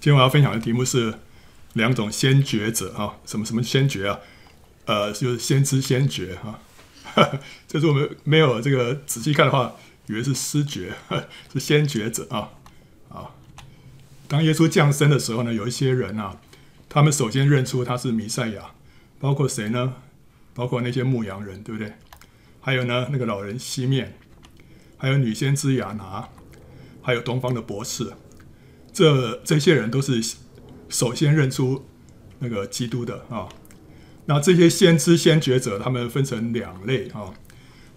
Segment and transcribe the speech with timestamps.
[0.00, 1.12] 今天我要分享的题目是
[1.72, 4.20] 两种先觉者啊，什么什么先觉啊？
[4.84, 6.60] 呃，就是先知先觉哈。
[7.66, 9.74] 这是我们没有这个仔细看的话，
[10.06, 10.92] 以为是失觉，
[11.52, 12.50] 是先觉者啊
[13.08, 13.30] 啊。
[14.28, 16.40] 当耶稣降生的时候呢，有一些人啊，
[16.88, 18.70] 他们首先认出他是弥赛亚，
[19.18, 19.94] 包括谁呢？
[20.54, 21.92] 包括那些牧羊人，对不对？
[22.60, 24.16] 还有呢，那个老人西面，
[24.96, 26.28] 还有女先知雅拿，
[27.02, 28.12] 还有东方的博士，
[28.98, 30.20] 这这些人都是
[30.88, 31.86] 首先认出
[32.40, 33.48] 那个基督的啊。
[34.26, 37.32] 那这些先知先觉者，他们分成两类啊。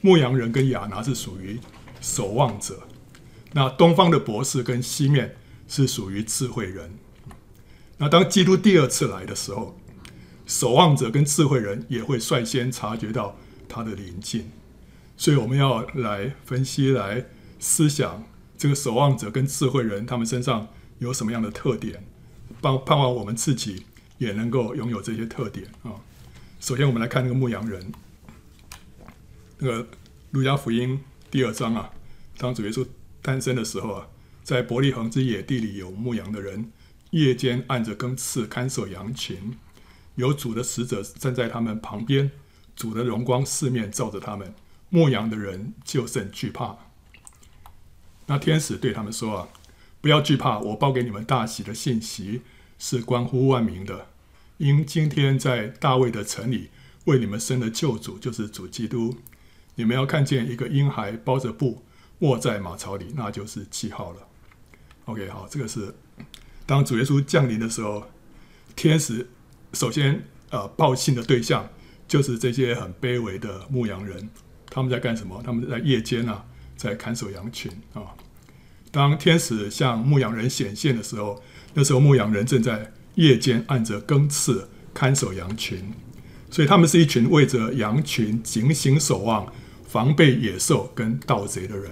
[0.02, 1.60] 牧羊人跟亚拿是属于
[2.02, 2.84] 守望者，
[3.54, 5.36] 那东方的博士跟西面
[5.68, 6.92] 是属于智慧人。
[7.98, 9.76] 那当基督第二次来的时候，
[10.46, 13.36] 守望者跟智慧人也会率先察觉到
[13.68, 14.52] 他的临近，
[15.18, 17.26] 所以我们要来分析、来
[17.58, 18.24] 思想
[18.56, 20.68] 这个守望者跟智慧人他们身上
[21.02, 22.06] 有什么样的特点，
[22.62, 23.88] 盼盼望我们自己
[24.20, 25.98] 也能够拥有这些特点啊。
[26.60, 27.92] 首先，我们来看那个牧羊人，
[29.58, 29.88] 那个
[30.30, 31.92] 路加福音第二章啊，
[32.38, 32.88] 当主耶稣
[33.20, 34.08] 诞生的时候啊，
[34.44, 36.72] 在伯利恒之野地里有牧羊的人，
[37.10, 39.58] 夜间按着更次看守羊群。
[40.16, 42.30] 有主的使者站在他们旁边，
[42.76, 44.54] 主的荣光四面照着他们，
[44.90, 46.78] 牧羊的人就甚惧怕。
[48.28, 49.48] 那天使对他们说：“啊，
[50.02, 52.42] 不要惧怕，我报给你们大喜的信息
[52.80, 54.08] 是关乎万民的，
[54.58, 56.72] 因今天在大卫的城里
[57.06, 59.18] 为你们生的救主，就是主基督。
[59.76, 61.84] 你们要看见一个婴孩包着布
[62.20, 64.28] 卧在马槽里，那就是记号了。
[65.06, 65.96] ”OK，好，这个是
[66.66, 68.10] 当主耶稣降临的时候，
[68.76, 69.30] 天使。
[69.74, 71.70] 首先，呃，报信的对象
[72.08, 74.30] 就是这些很卑微的牧羊人。
[74.70, 75.42] 他们在干什么？
[75.46, 76.46] 他们在夜间啊，
[76.76, 78.16] 在看守羊群啊。
[78.92, 81.42] 当天使向牧羊人显现的时候，
[81.74, 85.94] 那时候牧羊人正在夜间按着更次看守羊群，
[86.50, 89.52] 所以他们是一群为着羊群警醒守望、
[89.88, 91.92] 防备野兽跟盗贼的人。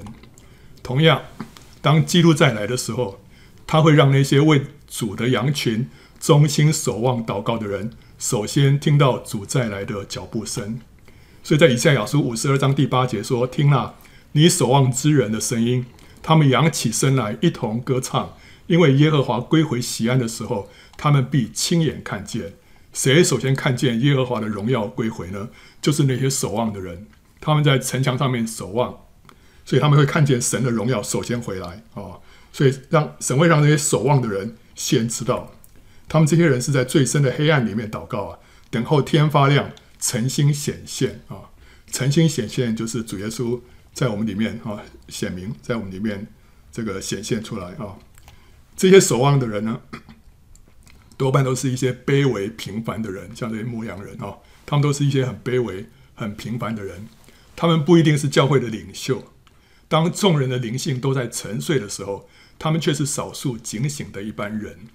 [0.83, 1.21] 同样，
[1.81, 3.19] 当基督再来的时候，
[3.65, 5.87] 他会让那些为主的羊群。
[6.19, 10.81] 忠心守望祷告的人，首先听到主再来的脚步声。
[11.41, 13.95] 所以在以赛亚书五十二章第八节说：“听啊，
[14.33, 15.85] 你守望之人的声音，
[16.21, 18.35] 他们扬起身来，一同歌唱，
[18.67, 22.53] 因为耶和华归回西安的时候，他们必亲眼看见。
[22.91, 25.49] 谁首先看见耶和华的荣耀归回呢？
[25.81, 27.07] 就是那些守望的人，
[27.39, 29.05] 他们在城墙上面守望，
[29.63, 32.17] 所以他们会看见神的荣耀首先回来啊。
[32.51, 35.51] 所以让神会让那些守望的人先知道。”
[36.09, 38.39] 他们这些人是在最深的黑暗里面祷告啊，
[38.71, 39.69] 等候天发亮，
[39.99, 41.53] 晨星显现啊。
[41.91, 43.59] 晨星显现就是主耶稣
[43.93, 46.27] 在我们里面啊显明，在我们里面
[46.71, 47.97] 这个显现出来啊。
[48.77, 49.81] 这些守望的人呢，
[51.17, 55.85] 多半都是一些卑微平凡的人，像这些牧羊人啊，他们都是一些很卑微、
[56.15, 57.07] 很平凡的人。
[57.55, 59.33] 他们不一定是教会的领袖，
[59.89, 64.87] 当众人的灵性都在沉睡的时候，他们却是少数警醒的一般人。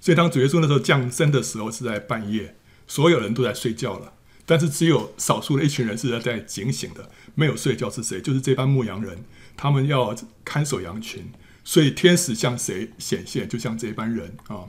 [0.00, 2.56] 所以，当主耶稣那时候降生的时候，是在半夜，
[2.88, 4.14] 所有人都在睡觉了，
[4.48, 8.18] 但是只有少数的一群人是在警醒的，没有睡觉是谁？
[8.18, 9.26] 就是这班牧羊人，
[9.58, 11.30] 他们要看守羊群。
[11.62, 14.64] 所以，天使向谁显现，就像这班人啊。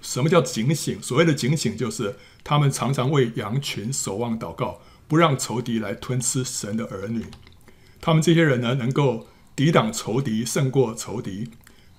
[0.00, 1.02] 什么叫警醒？
[1.02, 2.14] 所谓的警醒，就是
[2.44, 7.24] 他们常常为羊群守望祷告，不让仇敌来吞吃神的儿女。
[8.00, 11.50] 他们这些人呢，能够抵挡仇敌，胜过仇敌，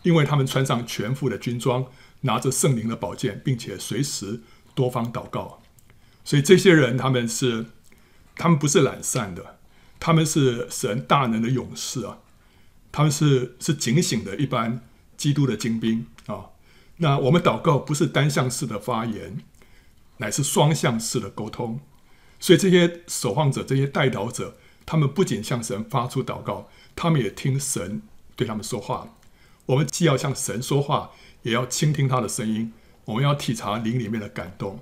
[0.03, 1.85] 因为他们穿上全副的军装。
[2.22, 4.41] 拿着圣灵的宝剑，并且随时
[4.73, 5.62] 多方祷告，
[6.25, 7.67] 所以这些人他们是，
[8.35, 9.59] 他们不是懒散的，
[9.99, 12.17] 他们是神大能的勇士啊，
[12.91, 14.81] 他们是是警醒的一般
[15.15, 16.47] 基督的精兵啊。
[16.97, 19.37] 那我们祷告不是单向式的发言，
[20.17, 21.79] 乃是双向式的沟通。
[22.39, 28.01] 所以这些守望者、这些代祷者，他们不仅向神发出祷告，他们也听神
[28.35, 29.15] 对他们说话。
[29.67, 31.11] 我们既要向神说话。
[31.45, 32.73] 也要倾听他的声音，
[33.05, 34.79] 我们要体察灵里面的感动，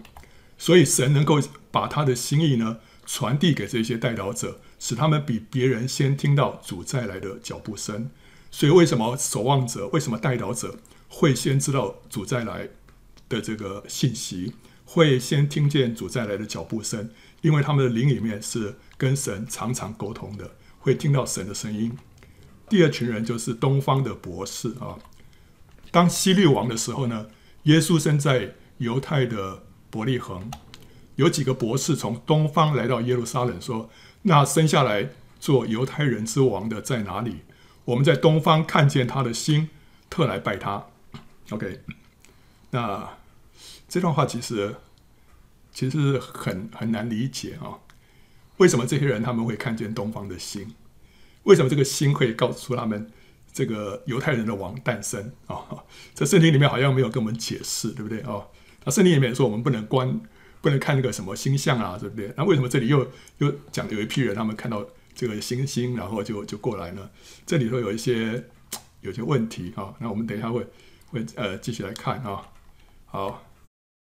[0.64, 8.10] 所以神能够把他的心意呢传递给这些代祷者，使他们比别人先听到主再来的脚步声。
[8.50, 10.80] 所以为什么守望者、为什么代祷者
[11.10, 12.70] 会先知道主再来
[13.28, 14.54] 的这个信息，
[14.86, 17.10] 会先听见主再来的脚步声？
[17.42, 20.50] 因为他们的灵里面是跟神常常沟通的，
[20.80, 21.92] 会听到神的声音。
[22.70, 24.96] 第二群人就是东方的博士啊。
[25.92, 27.28] 当希律王的时候呢，
[27.64, 29.64] 耶稣生在犹太的
[29.94, 30.50] 伯利恒，
[31.18, 33.92] 有几个博士从东方来到耶路撒冷，说
[34.24, 35.10] ：“那生下来
[35.40, 37.42] 做犹太人之王的在哪里？
[37.86, 39.70] 我们在东方看见他的星，
[40.10, 40.88] 特来拜他。”
[41.52, 41.82] OK，
[42.72, 43.08] 那
[43.88, 44.78] 这段话其实
[45.72, 47.78] 其实很很难理解啊。
[48.58, 50.74] 为什么这些人他们会看见东方的星？
[51.44, 53.12] 为什么这个星会告诉他们
[53.52, 55.86] 这个犹太人的王诞生啊？
[56.16, 58.42] 在圣经里面好像没有跟我们解释，对不对啊？
[58.86, 60.20] 那圣经里面说我们不能观，
[60.62, 62.34] 不能看那个什么星象啊，对不对？
[62.38, 63.08] 那为什么这里又
[63.40, 67.10] 又讲有一批人他们看到这个星星，然后就就过来呢？
[67.46, 68.44] 这里头有一些
[69.02, 69.94] 有些问题啊。
[70.00, 70.66] 那我们等一下会
[71.08, 72.50] 会呃继续来看啊。
[73.06, 73.46] 好，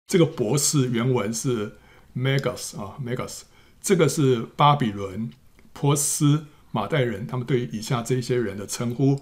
[0.07, 1.73] 这个博士原文是
[2.15, 3.41] Megas 啊，Megas。
[3.81, 5.29] 这个是巴比伦、
[5.73, 9.19] 波斯、马代人，他们对于以下这些人的称呼，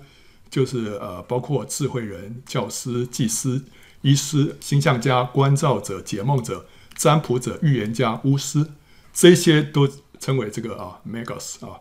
[0.51, 3.65] 就是呃，包括智慧人、教师、祭司、
[4.01, 6.65] 医师、星象家、观照者、解梦者、
[6.95, 8.67] 占卜者、预言家、巫师，
[9.13, 9.87] 这些都
[10.19, 11.79] 称为这个啊，Magos 啊。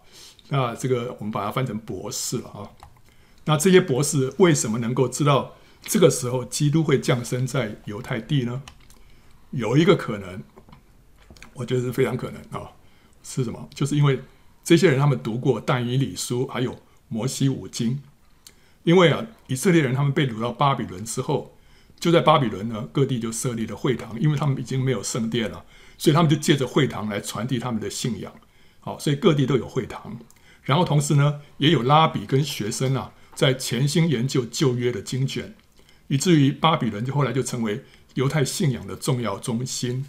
[0.49, 2.71] 那这个我们把它翻成博士了啊。
[3.45, 8.63] 那这些博士为什么能够知道这个时候基督会降生在犹太地呢？
[9.51, 10.43] 有一个可能。
[11.55, 12.71] 我觉得是非常可能啊，
[13.23, 13.69] 是什么？
[13.75, 14.23] 就是因为
[14.65, 16.79] 这些人他们读过但以理书，还有
[17.09, 18.01] 摩西五经。
[18.85, 21.55] 因为啊，以色列人他们被掳到巴比伦之后，
[22.01, 25.65] 就在巴比伦呢各地就设立了会堂，因为他们已经没有圣殿了，
[25.99, 28.33] 所以他们就借着会堂来传递他们的信仰。
[28.81, 30.19] 好，所以各地都有会堂。
[30.63, 35.55] 然后同时呢，也有拉比跟学生啊，在潜心研究旧约的经卷，
[36.09, 40.07] 以至于巴比伦就后来就成为犹太信仰的重要中心。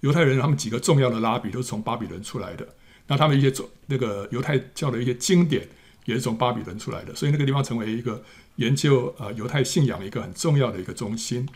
[0.00, 2.66] 犹太人他们几个重要的拉比都是从巴比伦出来的，
[3.08, 5.68] 那他们一些总那个犹太教的一些经典
[6.08, 8.22] 也是从巴比伦出来的，所以那个地方成为一个
[8.56, 11.46] 研究呃犹太信仰的一个很重要的一个中心。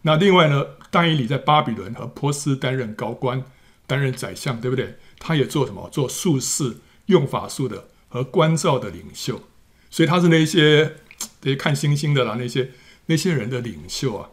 [0.00, 3.44] 那另外呢，但以理在巴比伦和波斯担任高官，
[3.86, 4.96] 担任宰相，对不对？
[5.18, 5.90] 他也做什么？
[5.92, 9.42] 做术士、用法术的和观照的领袖，
[9.90, 10.96] 所以他是那些
[11.42, 12.70] 那些看星星的啦，那些
[13.06, 14.30] 那些人的领袖啊。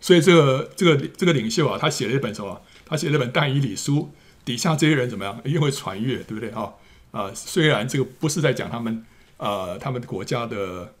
[0.00, 2.62] 所以这个这个这个领袖啊，他写了一本什么？
[2.86, 4.12] 他写了一本但以理书，
[4.44, 5.40] 底下这些人怎么样？
[5.44, 6.70] 一定会传阅，对不对啊？
[7.10, 9.04] 啊、虽然这个不是在讲他们，
[9.36, 10.94] 呃，他们国家的，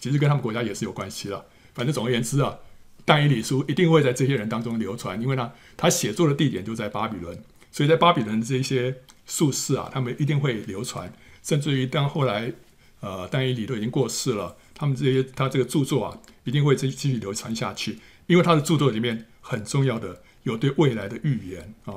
[0.00, 1.44] 其实跟他们国家也是有关系了。
[1.74, 2.58] 反正总而言之啊，
[3.04, 7.38] 但以理书一定会在这些人当中流传，因为呢，他写作的地点就在巴比伦，
[7.70, 8.96] 所以在巴比伦的这些
[9.26, 11.12] 术士啊，他们一定会流传，
[11.42, 12.52] 甚至于当后来，
[13.00, 20.22] 呃，但以理都已经过世了，他们这些他这个著作啊，一定会继继续流传下去，因为他的著作里面很重要的。
[20.44, 21.94] 有对未来的预言啊，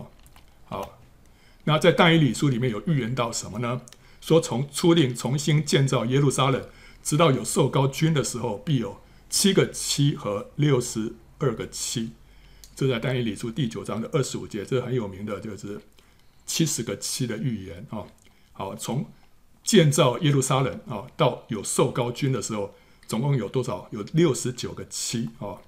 [0.69, 0.96] 好，
[1.67, 3.81] 那在但以理书里面有预言到什么呢？
[4.21, 6.65] 说从出令重新建造耶路撒冷，
[7.03, 12.11] 直到有受膏君的时候，必有七个七和六十二个七。
[12.73, 15.81] 这在但以理书第九章的二十五节，这很有名的，就是
[16.45, 18.05] 七十个七的预言啊。
[18.53, 19.05] 好，从
[19.61, 22.73] 建造耶路撒冷啊到有受膏君的时候，
[23.07, 23.89] 总共有多少？
[23.91, 25.59] 有六十九个七啊。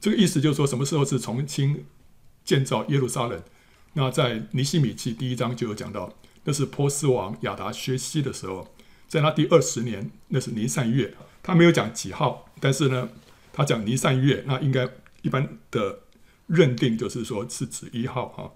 [0.00, 1.84] 这个意思就是说，什么时候是重新？
[2.44, 3.42] 建造耶路撒冷，
[3.94, 8.74] 那在尼希米记第一章就有讲到，那是波斯王亚达薛西的时候，
[9.06, 13.10] 在他第二十年，那是尼散月，他没有讲几号，但是呢，
[13.52, 14.88] 他讲尼散月，那应该
[15.20, 16.00] 一般的
[16.46, 18.52] 认定就是说是指一号哈。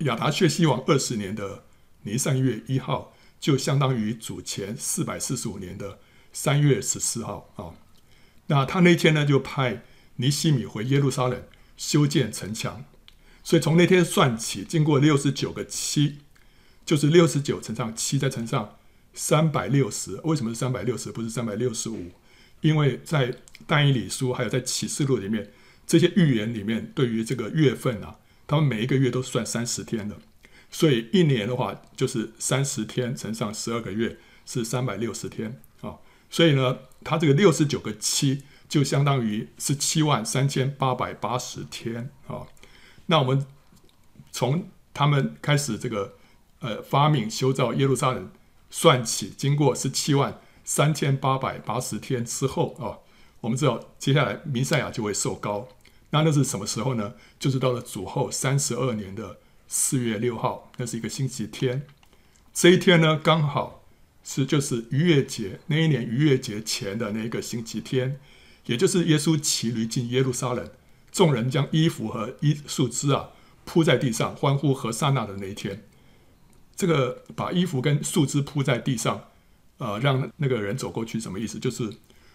[0.00, 1.64] 亚达薛西王二十年的
[2.02, 6.00] 尼散月一号，就相当于主前四百四十五年的
[6.32, 7.74] 三月十四号啊。
[8.48, 9.84] 那他那天呢，就派
[10.16, 11.42] 尼希米回耶路撒冷。
[11.76, 12.86] 修建城墙，
[13.46, 16.16] 所以从那天算起，经过六十九个七，
[16.84, 18.76] 就是六十九乘上七再乘上
[19.14, 20.20] 三百六十。
[20.24, 22.10] 为什么是三百六十，不是三百六十五？
[22.60, 23.32] 因为在
[23.64, 25.52] 但以理书还有在启示录里面，
[25.86, 28.16] 这些预言里面对于这个月份啊，
[28.48, 30.16] 他们每一个月都算三十天的，
[30.68, 35.94] 所以一年的话就是三十天乘上十二个月是三百六十天啊。
[36.28, 38.42] 所以呢，它这个六十九个七。
[38.68, 42.42] 就相当于是七万三千八百八十天啊。
[43.06, 43.46] 那我们
[44.30, 46.16] 从他们开始这个
[46.60, 48.30] 呃发明修造耶路撒冷
[48.70, 52.98] 算起，经过十七万三千八百八十天之后啊，
[53.40, 55.68] 我们知道接下来弥赛亚就会受膏。
[56.10, 57.14] 那那是什么时候呢？
[57.38, 61.86] 就是到了主后三十二年的四月六号，那是一个星期天。
[62.54, 63.82] 这一天呢，刚好
[64.24, 68.18] 是就是逾越节那一年逾越节前的那一个星期天。
[68.66, 70.68] 也就是耶稣骑驴进耶路撒冷，
[71.16, 73.30] 众人将衣服和衣树枝啊
[73.64, 75.82] 铺在地上，欢呼和散那的那一天。
[76.76, 79.24] 这个把衣服跟树枝铺在地上，
[79.78, 81.58] 呃，让那个人走过去，什么意思？
[81.58, 81.90] 就是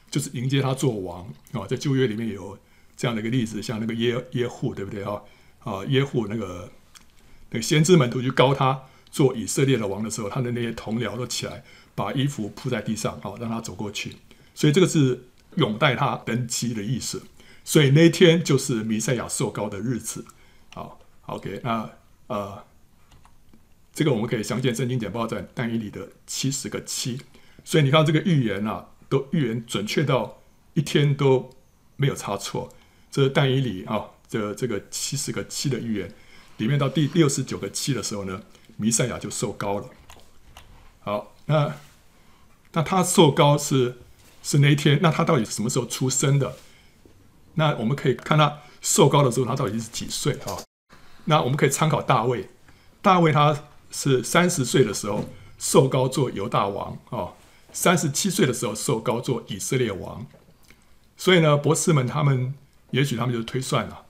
[0.10, 2.58] 就是迎接他做王啊、在旧约里面有
[2.98, 5.22] 这样的一个例子，像那个耶耶户，对不对啊？
[5.60, 6.72] 啊，耶户那个
[7.52, 14.16] 那个先知门徒去膏他做以色列的王的时候，他的那些同僚都起来把衣服铺在地上，好、让他走过去。
[14.56, 15.28] 所以这个是。
[15.58, 17.22] 拥戴他登基的意思，
[17.64, 20.26] 所以那天就是弥赛亚受膏的日子。
[20.74, 21.90] 好，OK，那
[22.28, 22.64] 呃，
[23.94, 27.22] 这个我们可以详见圣经简报在但以理的七十个七。
[27.64, 30.42] 所以你看这个预言啊，都预言准确到
[30.74, 31.50] 一天都
[31.98, 32.74] 没有差错。
[33.12, 36.14] 这是但以理啊，这这个七十个七的预言
[36.58, 38.42] 里面到第六十九个七的时候呢，
[38.78, 39.90] 弥赛亚就受膏了。
[41.02, 41.76] 好，那
[42.72, 43.98] 那他受膏是
[44.42, 45.00] 是那一天？
[45.02, 46.56] 那他到底什么时候出生的？
[47.62, 50.58] 那我们可以看他瘦高的时候，他到底是几岁啊？
[51.26, 52.50] 那我们可以参考大卫，
[53.04, 55.26] 大卫他是三十岁的时候
[55.60, 57.34] 瘦高做犹大王啊。
[57.72, 60.26] 三十七岁的时候瘦高做以色列王，
[61.16, 62.56] 所以呢，博士们他们
[62.90, 64.06] 也许他们就推算了，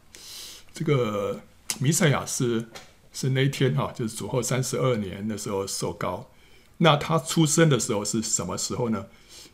[0.74, 1.42] 这个
[1.80, 2.70] 弥赛亚是
[3.12, 6.30] 是那一天哈，就是主后三十二年的时候瘦高。
[6.78, 9.08] 那他出生的时候是什么时候呢？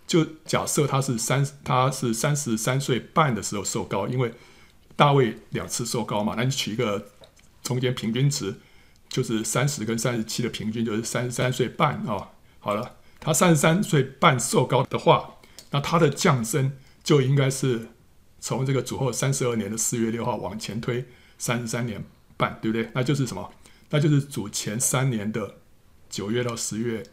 [0.07, 4.33] 就假设他是三他是三十三岁半的时候受膏，因为
[4.95, 7.09] 大卫两次受膏嘛，那你取一个
[7.61, 8.55] 中间平均值，
[9.09, 12.29] 就是三十跟三十七的平均就是三十三岁半啊。
[12.59, 12.95] 好了。
[13.19, 15.39] 他三十三岁半受膏的话，
[15.71, 17.87] 那他的降生就应该是
[18.39, 21.03] 从这个主后三十二年的四月六号往前推
[21.37, 22.05] 三十三年
[22.37, 22.89] 半，对不对？
[22.93, 23.51] 那就是什么？
[23.89, 25.55] 那就是主前三年的
[26.09, 27.03] 九月到十月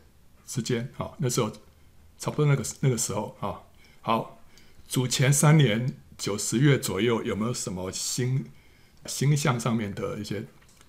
[0.47, 1.51] 之间啊，那时候
[2.19, 3.61] 差不多那个那个时候啊。
[4.01, 4.39] 好，
[4.87, 8.45] 主前三年九十月左右有没有什么星
[9.07, 10.45] 星象上面的一些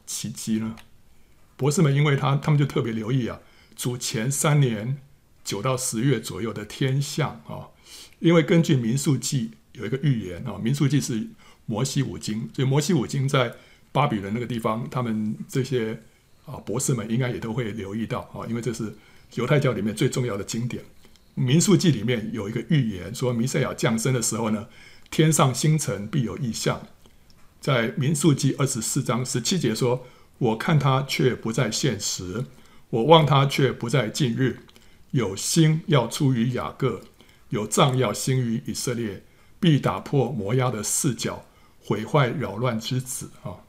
[0.06, 0.76] 奇迹呢？
[1.56, 3.40] 博士们因为他他们就特别留意啊。
[3.76, 4.98] 主前三年
[5.44, 7.70] 九到十月左右的天象啊，
[8.20, 11.28] 因为根据民数记有一个预言啊，民数记是
[11.66, 13.56] 摩西五经，所以摩西五经在
[13.92, 16.02] 巴比伦那个地方，他们这些
[16.46, 18.94] 啊博士们应该也都会留意到啊，因为这是
[19.36, 20.84] 犹太教里面最重要的经典。
[21.36, 24.68] 民数记里面有一个预言说，弥赛亚降生的时候呢，
[25.12, 26.88] 天上星辰必有异象。
[27.62, 30.06] 在民数记二十四章十七节说
[30.40, 32.46] ：“我看他却不在现时。”
[32.92, 34.60] 我望他却不在近日，
[35.12, 37.02] 有星要出于雅各，
[37.50, 39.24] 有杖要兴于以色列，
[39.60, 41.46] 必打破摩押的四角，
[41.84, 43.60] 毁坏扰乱之子啊！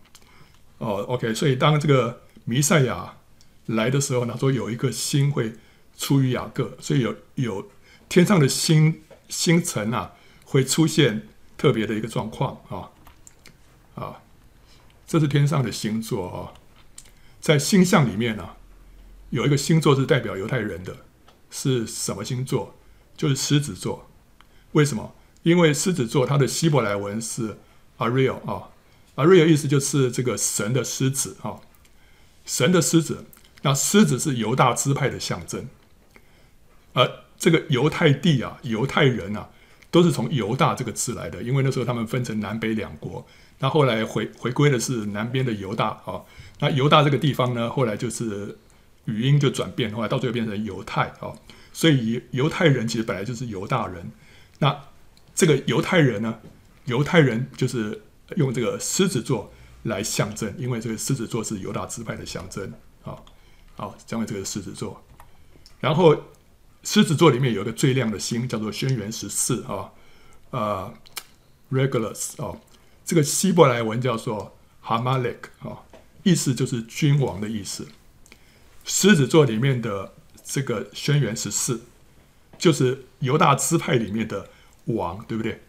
[0.79, 3.17] 哦，OK，所以当这个弥赛亚
[3.65, 5.55] 来的时候呢，说有一个星会
[5.97, 7.71] 出于雅各，所以有有
[8.09, 10.13] 天上的星星辰啊，
[10.45, 11.27] 会出现
[11.57, 12.91] 特别的一个状况啊
[13.95, 14.23] 啊！
[15.07, 16.53] 这是天上的星座啊，
[17.41, 18.51] 在星象里面呢、
[19.31, 20.97] 有一个星座是代表犹太人的，
[21.51, 22.77] 是什么星座？
[23.17, 24.11] 就是狮子座。
[24.73, 25.15] 为什么？
[25.43, 27.57] 因为狮子座它的希伯来文是
[27.99, 28.69] Ariel 啊
[29.15, 31.61] ，Ariel 意思就是这个神的狮子啊，
[32.45, 33.25] 神的狮子。
[33.63, 35.69] 那狮子是犹大支派的象征，
[36.97, 39.49] 而这个犹太地啊，犹太人啊，
[39.93, 43.25] 都是从犹大这个字来的，因为那时候他们分成南北两国，
[43.61, 46.23] 那后来回回归的是南边的犹大啊。
[46.59, 48.59] 那犹大这个地方呢，后来就是。
[49.07, 51.31] 语音就转变，后来到最后变成犹太啊，
[51.73, 54.11] 所以犹太人其实本来就是犹大人。
[54.59, 54.77] 那
[55.33, 56.41] 这个犹太人呢，
[56.87, 58.03] 犹太人就是
[58.35, 59.53] 用这个狮子座
[59.85, 62.73] 来象征，因为这个狮子座是犹大支派的象征
[63.05, 63.15] 啊。
[63.77, 65.01] 好，讲完这个狮子座，
[65.79, 66.17] 然后
[66.87, 69.91] 狮子座里面有一个最亮的星，叫做轩辕十四啊，
[70.51, 70.95] 呃
[71.73, 72.57] ，Regulus 啊，
[73.05, 75.83] 这个希伯来文叫做 Hamalek 啊，
[76.23, 77.89] 意思就是君王的意思。
[78.85, 80.15] 狮子座里面的
[80.45, 81.81] 这个轩辕十四，
[82.57, 84.49] 就是犹大支派里面的
[84.85, 85.61] 王，对不对？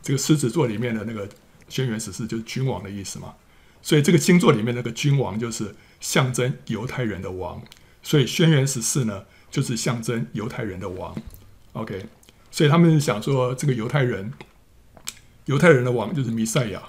[0.00, 1.28] 这个狮子座里面的那个
[1.68, 3.34] 轩辕十四，就是君王的意思嘛。
[3.82, 7.60] 所以这个星座里面那个君王，就是象征犹太人的王。
[8.04, 11.14] 所以轩辕十四呢，就是象征犹太人的王。
[11.72, 12.06] OK，
[12.50, 14.32] 所以他们想说，这个犹太人，
[15.46, 16.82] 犹太人的王就是弥赛亚，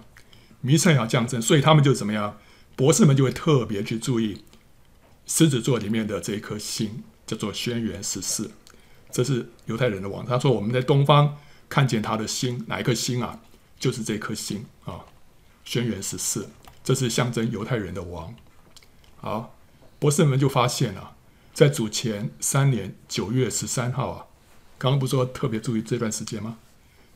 [0.62, 2.38] 弥赛亚降生，所以他们就怎么样？
[2.76, 4.44] 博士们就会特别去注意。
[5.26, 8.50] 狮子座里面的这一颗星叫做轩辕十四，
[9.12, 10.26] 这是犹太人的王。
[10.26, 11.38] 他说我们在东方
[11.68, 13.40] 看见他的星，哪一颗星啊？
[13.78, 15.06] 就是这颗星啊，
[15.64, 16.50] 轩辕十四，
[16.84, 18.34] 这是象征犹太人的王。
[19.18, 19.56] 好，
[20.00, 21.16] 博士们就发现啊，
[21.60, 24.26] 在主前三年九月十三号啊，
[24.78, 26.58] 刚刚不是说特别注意这段时间吗？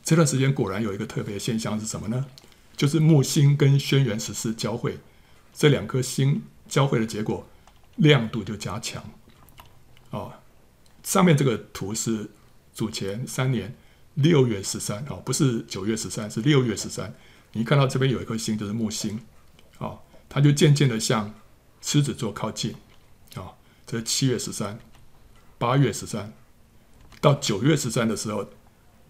[0.02, 2.26] 这段时间果然有一个特别现象是什么呢？
[2.76, 4.98] 就是木星跟轩辕十四交汇，
[5.54, 7.48] 这两颗星交汇的结果。
[7.96, 9.02] 亮度就加强，
[10.10, 10.34] 哦，
[11.02, 12.28] 上面这个图是
[12.74, 13.74] 主前三年
[14.12, 17.14] 六月十三，哦，不是九月十三，是六月十三。
[17.52, 19.18] 你看到这边有一颗星，就是木星，
[19.78, 21.32] 哦，它就渐渐的向
[21.80, 22.74] 狮子座靠近，
[23.86, 24.78] 这七月十三、
[25.58, 26.32] 八月十三，
[27.20, 28.48] 到九月十三的时候，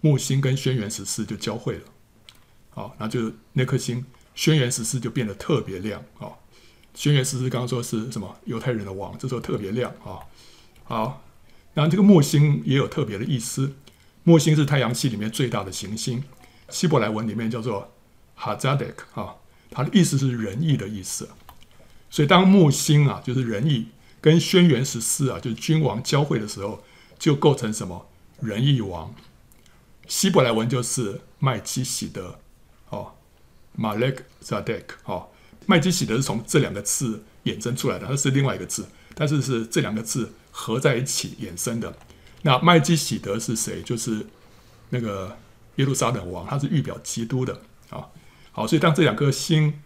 [0.01, 1.85] 木星跟轩辕十四就交汇了。
[2.71, 4.05] 好，那就那颗星
[4.35, 6.29] 轩辕十四就变得特别亮啊。
[6.95, 8.37] 轩辕十四刚刚说是什么？
[8.45, 10.19] 犹太人的王，这时候特别亮啊。
[10.85, 11.25] 好，
[11.75, 13.75] 那这个木星也有特别的意思。
[14.23, 16.25] 木星是太阳系里面最大的行星，
[16.69, 17.93] 希伯来文里面叫做
[18.35, 19.37] 哈扎德克啊，
[19.71, 21.29] 它的意思是仁义的意思。
[22.11, 23.89] 所以当木星啊，就是仁义，
[24.25, 26.83] 跟轩辕十四啊，就是君王交汇的时候，
[27.19, 28.07] 就构成什么？
[28.41, 29.15] 仁义王。
[30.07, 32.39] 希伯来文就是麦基洗德
[32.89, 33.13] 哦，
[33.75, 35.29] 马勒克扎德克哦，
[35.67, 41.95] 麦基洗德是从这两个字衍生出来的，它是另外一个字，但是是这两个字合在一起衍生的。
[42.41, 43.83] 那麦基洗德是谁？
[43.83, 44.27] 就是
[44.89, 45.37] 那个
[45.77, 48.09] 耶路撒冷王，他是预表基督的啊。
[48.53, 49.83] 好，所以当这两颗星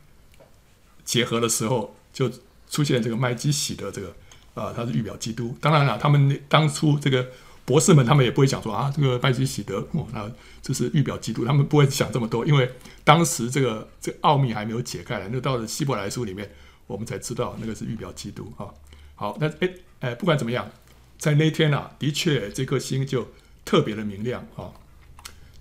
[1.04, 2.30] 结合的时候，就
[2.70, 4.14] 出现这个麦基洗德这个
[4.58, 5.56] 啊，他是预表基督。
[5.60, 7.26] 当然了，他们当初这个
[7.64, 10.30] 博士们，他们也不会讲说啊，这个拜基喜德哦，那
[10.62, 12.70] 这是预表基督，他们不会想这么多，因为
[13.04, 15.28] 当时这个这个奥秘还没有解开来。
[15.32, 16.50] 那到了希伯来书里面，
[16.86, 18.66] 我们才知道那个是预表基督啊。
[19.14, 20.70] 好，那哎哎，不管怎么样。
[21.18, 23.26] 在那天啊，的确这颗星就
[23.64, 24.70] 特别的明亮啊。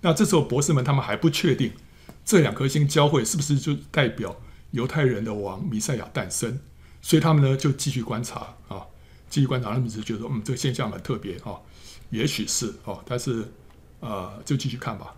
[0.02, 1.72] 那这时候博士们他们还不确定
[2.24, 4.36] 这两颗星交汇是不是就代表
[4.70, 6.60] 犹太人的王弥赛亚诞生，
[7.00, 8.86] 所以他们呢就继续观察啊，
[9.30, 9.72] 继续观察。
[9.72, 11.58] 他们只是觉得嗯，这个现象很特别啊，
[12.10, 13.46] 也许是哦，但是
[14.00, 15.14] 呃就继续看吧。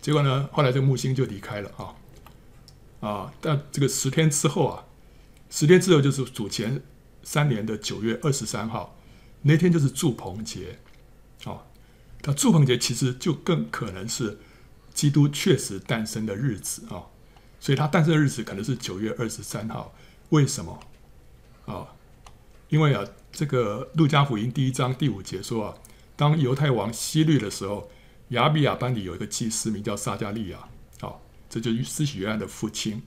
[0.00, 4.84] 结果呢，后来这个木星就离开了啊啊，但这个十天之后啊，
[5.50, 6.82] 十天之后就是主前
[7.22, 8.96] 三年的九月二十三号。
[9.46, 10.78] 那天就是祝棚节，
[11.44, 11.66] 哦，
[12.22, 14.38] 那祝棚节其实就更可能是
[14.94, 17.04] 基督确实诞生的日子啊，
[17.60, 19.94] 所以他诞生的日子可能是九月二十三号。
[20.30, 20.80] 为什么？
[21.66, 21.88] 啊，
[22.68, 25.74] 因为啊，这个路加福音第一章第五节说啊，
[26.16, 27.90] 当犹太王希律的时候，
[28.28, 30.58] 亚比亚班里有一个祭司名叫撒迦利亚，
[31.00, 31.14] 啊，
[31.48, 33.02] 这就是施洗约翰的父亲，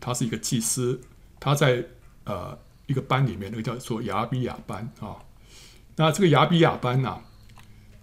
[0.00, 1.00] 他是一个祭司，
[1.40, 1.84] 他在
[2.24, 5.16] 呃一个班里面，那个叫做亚比亚班啊。
[5.96, 7.20] 那这个亚比亚班呐，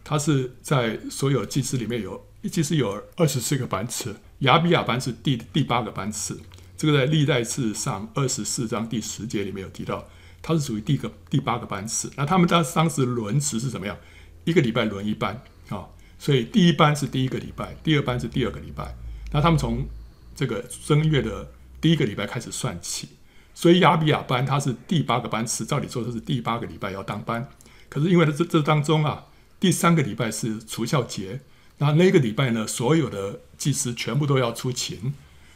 [0.04, 6.40] 他是在所有祭司里面有，祭司有二十四个班次，亚比亚班是第第八个班次。
[6.80, 10.08] 这个在历代志上二十四章第十节里面有提到，
[10.42, 12.10] 它是属于第个第八个班次。
[12.16, 13.98] 那他们当当时轮值是怎么样？
[14.46, 15.86] 一个礼拜轮一班啊，
[16.18, 18.96] 所以第一班是第一个礼拜，第二班是第二个礼拜。
[19.34, 19.86] 那他们从
[20.34, 23.10] 这个正月的第一个礼拜开始算起，
[23.54, 27.46] 所以亚比亚班它是第八个班次，照理说这是第八个礼拜要当班。
[27.90, 29.26] 可是因为这这当中啊，
[29.60, 31.42] 第三个礼拜是除酵节，
[31.80, 35.14] 那那个礼拜呢，所有的祭司全部都要出勤，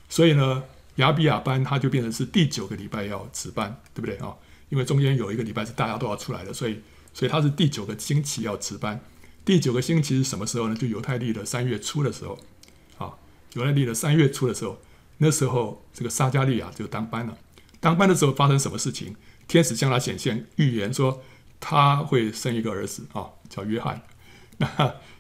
[0.10, 0.64] 所以呢，
[0.96, 4.36] 亚比亚班他就变成是第九个礼拜要值班，对不对啊？
[4.70, 6.80] 因为中间有一个礼拜是大家都要出来的，所以
[7.14, 9.00] 所以他是第九个星期要值班。
[9.46, 10.76] 第九个星期是什么时候呢？
[10.76, 12.40] 就犹太历的三月初的时候，
[12.98, 13.14] 啊，
[13.54, 14.80] 犹太历的三月初的时候，
[15.18, 17.38] 那时候这个撒迦利亚就当班了。
[17.80, 19.16] 当班的时候发生什么事情？
[19.48, 21.22] 天使向他显现，预言说。
[21.66, 24.02] 他会生一个儿子啊，叫约翰。
[24.60, 24.68] 那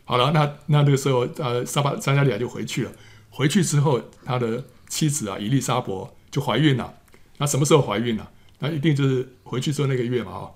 [0.04, 2.92] 好了，那那那个时候，呃，撒巴撒迦利亚就回去了。
[3.30, 6.94] 回去之后，他的妻子啊，伊丽莎伯就怀孕了。
[7.40, 8.32] 那什么时候怀孕了？
[8.60, 10.56] 那一定就是回去之后那个月嘛，哈，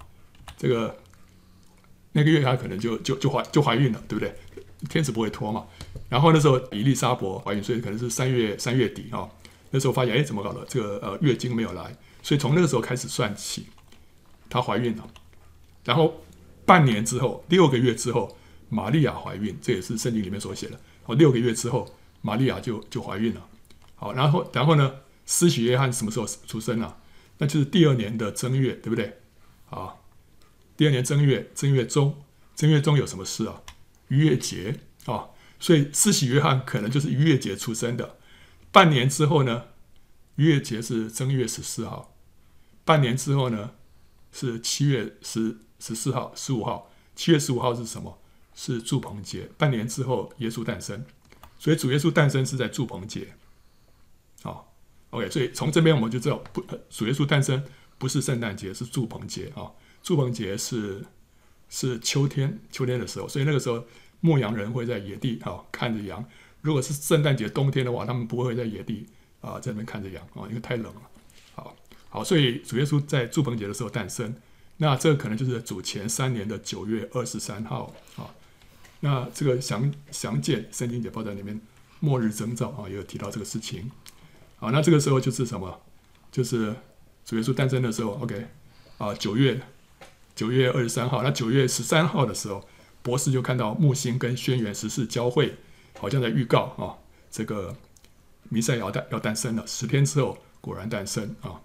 [0.56, 0.95] 这个
[2.12, 4.36] 那个月他可能就就就怀就怀孕了，对不对？
[4.88, 5.65] 天使不会拖嘛。
[6.08, 9.28] 然后那时候伊丽莎伯怀孕，所以可能是三月三月底啊。
[9.71, 10.63] 那时候发现，哎，怎么搞的？
[10.69, 13.65] 这个呃月经没有来，所以从那个时候开始算起，
[14.47, 15.04] 她怀孕了。
[15.84, 16.13] 然后
[16.63, 18.38] 半年之后，六个月之后，
[18.69, 20.80] 玛利亚怀孕，这也是圣经里面所写的。
[21.06, 21.89] 哦，六个月之后，
[22.21, 23.41] 玛利亚就就怀孕了。
[23.97, 26.97] 好，然后然后呢，施洗约翰什么时候出生啊？
[27.39, 29.19] 那就是第二年的正月，对不对？
[29.69, 29.95] 啊，
[30.77, 32.23] 第二年正月，正月中，
[32.55, 33.62] 正月中有什么事啊？
[34.07, 38.17] 逾越节啊，所以施洗约翰可能就是逾越节出生的。
[38.71, 39.65] 半年之后呢，
[40.36, 42.15] 逾越节是正月十四号。
[42.86, 43.71] 半年之后呢，
[44.31, 45.57] 是七月十。
[45.79, 48.17] 十四号、十五号，七月十五号是什么？
[48.55, 49.47] 是祝棚节。
[49.60, 51.05] 半年之后，耶稣诞生，
[51.60, 53.36] 所以主耶稣诞生是在祝棚节。
[54.43, 54.73] 好
[55.10, 57.63] ，OK，所以从这边我们就知道，不，主耶稣诞生
[57.97, 59.71] 不是圣诞节，是祝棚节啊。
[60.04, 61.04] 祝棚节是
[61.69, 63.84] 是秋天，秋天的时候，所以那个时候
[64.21, 66.23] 牧羊人会在野地啊看着羊。
[66.62, 69.06] 如果是圣诞节冬天的话，他们不会在野地
[69.41, 71.02] 啊在那边看着羊啊，因为太冷了。
[71.56, 71.76] 好，
[72.10, 74.34] 好，所以主耶稣在祝棚节的时候诞生。
[74.78, 78.30] 那这可能就是主前三年的九月二十三号啊。
[79.00, 81.60] 那这个详详见圣经解报在里面，
[82.00, 83.91] 末日征兆啊，也有提到这个事情。
[84.60, 85.82] 好，那这个时候就是什么？
[86.32, 86.76] 就是
[87.24, 88.13] 主耶稣诞生的时候。
[88.13, 88.48] OK，
[88.98, 89.62] 啊，九月
[90.36, 91.22] 九月二十三号。
[91.22, 92.67] 那九月十三号的时候，
[93.04, 95.56] 博士就看到木星跟轩辕十四交汇，
[96.00, 96.98] 好像在预告啊，
[97.30, 97.76] 这个
[98.50, 99.65] 弥赛亚要诞要诞生了。
[99.67, 101.62] 十天之后果然诞生啊。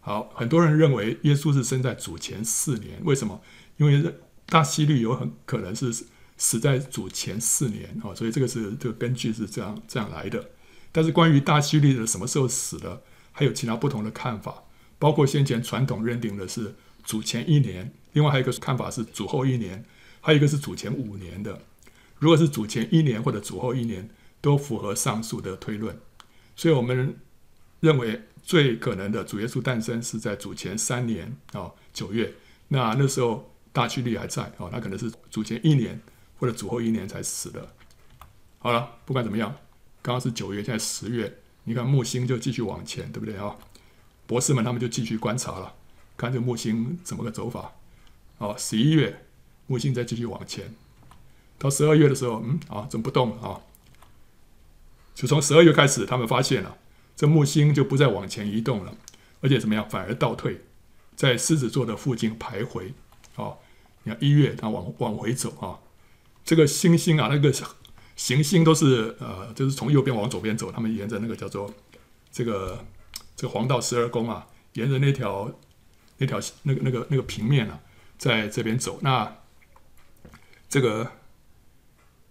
[0.00, 3.40] 好，很多人认为耶稣是生在主前四年，为什么？
[3.76, 4.14] 因为
[4.46, 5.92] 大希律有很可能是
[6.36, 10.50] 死在主前四年啊，所以这个是这个根据是这样这样来的。
[10.96, 14.64] 但是关于大希律的什么时候死的，还有其他不同的看法，
[14.98, 19.84] 包括先前传统认定的是主前一年，另外还有一个看法是主后一年，
[20.22, 21.60] 还有一个是主前五年的。
[22.18, 24.08] 如果是主前一年或者主后一年，
[24.40, 26.00] 都符合上述的推论，
[26.54, 27.14] 所以我们
[27.80, 32.32] 认为最可能的主耶稣诞生是在主前三年啊九月，
[32.68, 36.00] 那那时候大希律还在啊，那可能是主前一年
[36.38, 37.68] 或者主后一年才死的。
[38.58, 39.54] 好了，不管怎么样，
[40.06, 43.56] 刚刚是九月，现在十月，你看木星就继续往前，对不对啊？
[44.28, 45.74] 博士们他们就继续观察了，
[46.16, 47.72] 看这木星怎么个走法。
[48.38, 49.26] 哦，十一月
[49.66, 50.72] 木星再继续往前。
[51.58, 53.60] 到十二月的时候，嗯，啊，怎么不动了啊？
[55.12, 56.78] 就从十二月开始，他们发现了
[57.16, 58.94] 这木星就不再往前移动了，
[59.40, 60.60] 而且怎么样，反而倒退，
[61.16, 62.92] 在狮子座的附近徘徊。
[63.34, 63.58] 哦，
[64.04, 65.80] 你看一月它往往回走啊，
[66.44, 67.50] 这个星星啊，那个
[68.16, 71.72] 行星都是呃，就是从右边往左边走，他们沿着那个叫做
[72.32, 72.84] 这个
[73.36, 75.56] 这个黄道十二宫啊，沿着那条
[76.18, 77.78] 那条那个那个那个平面啊，
[78.18, 78.98] 在这边走。
[79.02, 79.36] 那
[80.68, 81.12] 这个。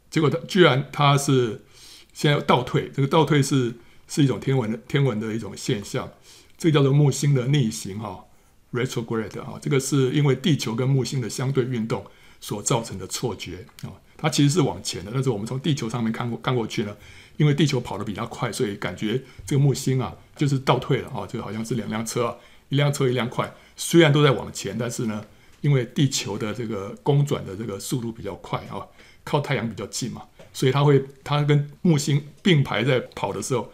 [0.08, 1.66] 结果他居然他是
[2.14, 3.76] 现在倒退，这个倒退是
[4.08, 6.10] 是一种天文的天文的一种现象，
[6.58, 8.24] 这个叫做木星的逆行哈
[8.72, 12.06] ，retrograde 哈，这个是因为地球跟木星的相对运动
[12.40, 13.92] 所造成的错觉啊，
[14.26, 16.98] 它其实是往前的，但是我们从地球上面看过看过去呢，
[17.38, 22.36] 因为地球跑得比较快，所以感觉这个木星啊就是倒退了啊，就好像是两辆车，
[22.70, 25.24] 一辆车一辆快，虽然都在往前，但是呢，
[25.62, 28.82] 因为地球的这个公转的这个速度比较快啊。
[29.24, 30.22] 靠太阳比较近嘛，
[30.54, 33.72] 所以它会，它跟木星并排在跑的时候，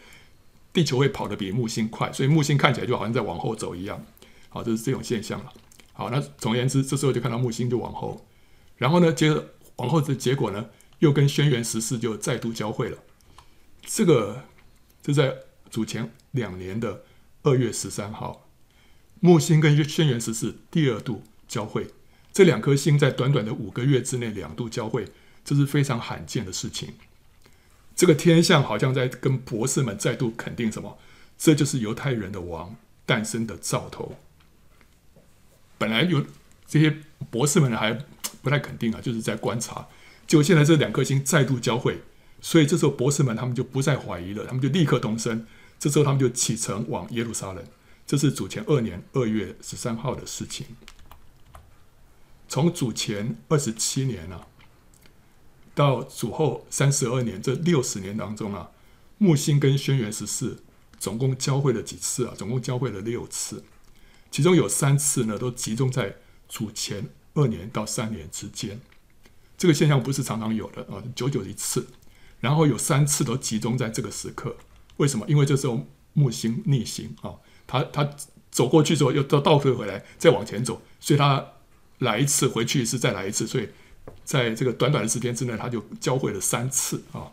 [0.72, 4.02] 地球会跑得比木星快，所以木星看起来就好像在往后走一样。
[4.48, 5.52] 好，这是这种现象了。
[5.92, 8.26] 好，那总而言之，这时候就看到木星就往后，
[8.78, 9.46] 然后呢，接着
[9.82, 13.00] 往后的结果呢，又跟轩辕十四就再度交汇了。
[13.82, 14.44] 这个
[15.02, 15.38] 就在
[15.72, 17.04] 主前两年的
[17.42, 18.48] 二月十三号，
[19.20, 21.88] 木星跟轩辕十四第二度交汇，
[22.32, 25.08] 这两颗星在短短的五个月之内两度交汇。
[25.44, 26.94] 这是非常罕见的事情。
[27.96, 31.00] 这个天象好像在跟博士们再度肯定什么？
[31.36, 32.76] 这就是犹太人的王
[33.08, 34.16] 诞生的兆头。
[35.80, 36.24] 本来有
[36.68, 36.96] 这些
[37.32, 37.98] 博士们还
[38.42, 39.88] 不太肯定啊，就是在观察。
[40.28, 42.02] 结果现在这两颗星再度交汇，
[42.42, 45.46] 所以这时候博士们他们就不再怀疑了，他们就立刻动身。
[45.80, 47.64] 这时候他们就启程往耶路撒冷。
[48.06, 50.66] 这是主前二年二月十三号的事情。
[52.48, 54.48] 从主前二十七年啊。
[55.74, 58.72] 到主后三十二年，这六十年当中啊，
[59.18, 60.62] 木星跟轩辕十四
[61.00, 62.34] 总共交汇了几次啊？
[62.38, 63.64] 总共交汇了六次，
[64.30, 66.18] 其中有三次呢，都集中在
[66.50, 68.80] 主前二年到三年之间。
[69.58, 71.88] 这个现象不是常常有的啊，久久一次。
[72.40, 74.56] 然后有三次都集中在这个时刻，
[74.98, 75.26] 为什么？
[75.28, 77.36] 因为这时候木星逆行啊，
[77.68, 78.10] 他他
[78.50, 81.54] 走过去之后又倒倒退回来，再往前走，所以他
[82.00, 83.70] 来一次回去一次再来一次，所以。
[84.24, 87.32] 在这个短短的时间之内，他就交汇了三次啊。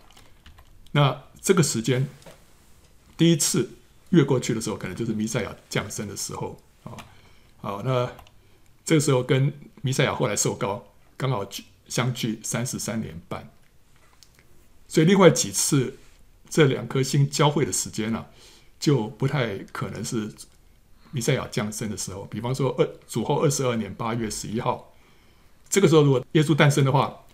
[0.93, 2.07] 那这个时间，
[3.17, 3.71] 第一次
[4.11, 6.93] 越过去的时候，可能就是弥赛亚降生的时候啊。
[7.63, 8.13] 好，那
[8.85, 10.87] 这个时候跟弥赛亚后来受膏
[11.17, 11.49] 刚好
[11.89, 13.49] 相距三十三年半，
[14.87, 15.97] 所以另外几次
[16.49, 18.27] 这两颗星交汇的时间呢、
[18.79, 20.33] 就不太可能是
[21.11, 22.25] 弥赛亚降生的时候。
[22.25, 24.95] 比方说二主后二十二年八月十一号。
[25.71, 27.27] 这个时候，如果耶稣诞生的话，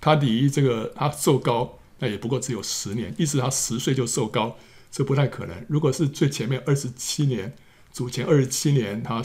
[0.00, 4.56] 他离这个他受膏，那也不过只有十年，意思他十岁就受膏，
[4.92, 5.66] 这不太可能。
[5.68, 7.52] 如果是最前面二十七年，
[7.92, 9.20] 主前二十七年他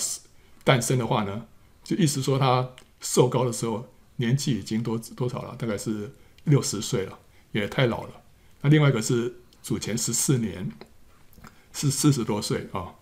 [0.64, 1.46] 诞生的话呢，
[1.86, 5.56] 就意思说他瘦高的时候年纪已经多多少了？
[5.58, 6.12] 大概是
[6.44, 7.18] 六十岁了，
[7.54, 8.22] 也太老了。
[8.60, 10.70] 那另外一个是主前十四年，
[11.72, 12.96] 是四十多岁啊。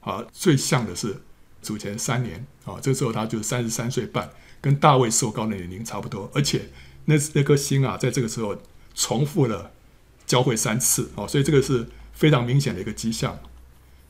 [0.00, 1.20] 好，最像的是
[1.60, 4.30] 主前三年啊，这时候他就三十三岁半。
[4.60, 6.68] 跟大卫瘦高的年龄差不多，而且
[7.04, 8.60] 那那颗星啊，在这个时候
[8.92, 9.70] 重复了
[10.26, 13.38] 交汇三次哦，所以这个是非常明显的一个迹象，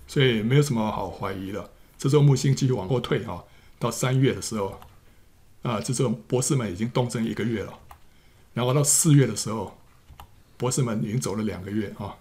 [0.07, 1.71] 所以没有什么好怀疑的。
[1.99, 3.45] 这时候木星继续往后退哈，
[3.79, 4.81] 到三月的时候
[5.63, 7.79] 啊，这时候博士们已经动身一个月了，
[8.55, 9.79] 然后到四月的时候，
[10.57, 12.17] 博士们已经走了两个月啊，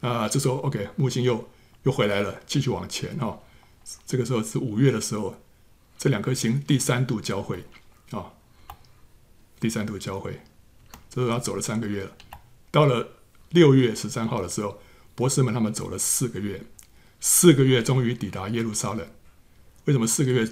[0.00, 1.48] 啊，这时候 OK，木星又
[1.82, 3.38] 又回来了，继续往前哈，
[4.06, 5.34] 这个时候是五月的时候。
[6.02, 7.62] 这两颗星第三度交汇
[8.12, 8.32] 啊、
[9.60, 10.40] 第三度交汇，
[11.10, 12.12] 这时候他走了三个月了。
[12.70, 13.06] 到了
[13.50, 14.80] 六月十三号的时候，
[15.14, 16.64] 博士们他们走了四个月，
[17.20, 19.06] 四个月终于抵达耶路撒冷。
[19.84, 20.48] 为什么四个月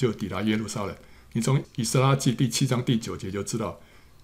[0.00, 0.96] 就抵达耶路撒冷？
[1.32, 3.78] 你从以斯拉记第七章第九节就知道，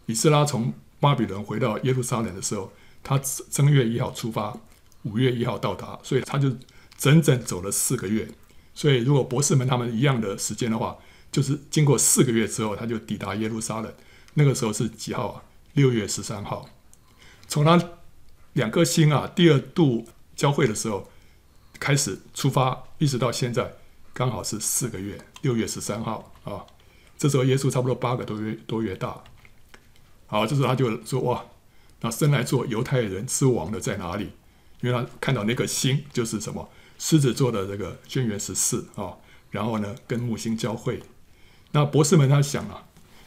[0.07, 4.59] 以斯拉从巴比伦回到耶路撒冷的时候，他正月一号出发，
[5.03, 6.51] 五月一号到达，所以他就
[6.97, 8.27] 整整走了四个月。
[8.75, 10.97] 所以如果博士们他们一样的时间的话，
[11.31, 13.93] 就是经过四个月之后，他就抵达耶路撒冷。
[14.33, 15.43] 那个时候是几号啊？
[15.75, 16.67] 六月十三号。
[17.47, 17.91] 从他
[18.55, 21.11] 两颗星啊第二度交汇的时候
[21.79, 23.75] 开始出发，一直到现在，
[24.17, 26.65] 刚好是四个月，六月十三号啊。
[27.19, 29.23] 这时候耶稣差不多八个多月多月大，
[30.27, 31.45] 好，这时候他就说：“哇，
[32.01, 34.31] 那生来做犹太人之王的在哪里？”
[34.81, 36.67] 因为他看到那颗星就是什么
[36.99, 39.13] 狮子座的这个轩辕十四啊，
[39.51, 41.03] 然后呢跟木星交汇。
[41.73, 42.87] 那博士们他想啊，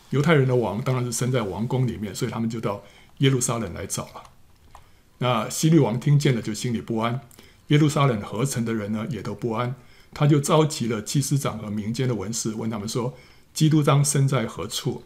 [0.09, 2.83] 犹太人的王当然是生在王宫里面，所以他们就到
[3.19, 4.23] 耶路撒冷来找了。
[5.19, 7.21] 那希律王听见了就心里不安，
[7.67, 9.75] 耶路撒冷合城的人呢也都不安，
[10.13, 13.15] 他就召集了祭司长和民间的文士，问他们说。
[13.51, 15.03] 基督将生在何处？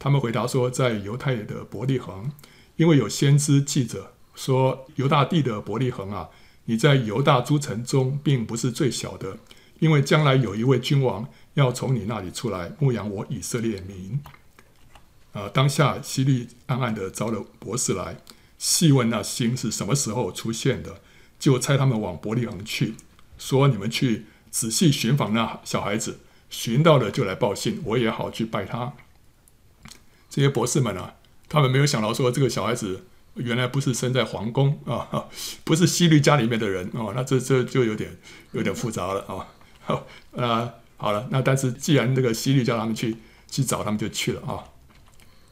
[0.00, 2.30] 他们回答说，在犹太的伯利恒，
[2.76, 6.28] 因为有先知记着说，犹大地的伯利恒啊，
[6.64, 9.38] 你在犹大诸城中并不是最小的，
[9.78, 14.20] 因为将来有一位君王要从你那里出来牧养我以色列民。
[15.32, 18.18] 啊，当下希律暗暗地招了博士来，
[18.58, 21.00] 细问那星是什么时候出现的，
[21.38, 22.96] 就差他们往伯利恒去，
[23.38, 26.20] 说你们去仔细寻访那小孩子。
[26.50, 28.92] 寻到了就来报信，我也好去拜他。
[30.30, 31.16] 这些博士们啊，
[31.48, 35.26] 他们没有想到说这个小孩子原来不是生在皇宫啊，
[35.64, 38.16] 不是西律家里面的人哦，那这这就有点
[38.52, 39.48] 有点复杂了 啊。
[39.80, 43.16] 好，那好了，那但是既然这个西律叫他们去
[43.50, 44.70] 去找，他们就去了啊。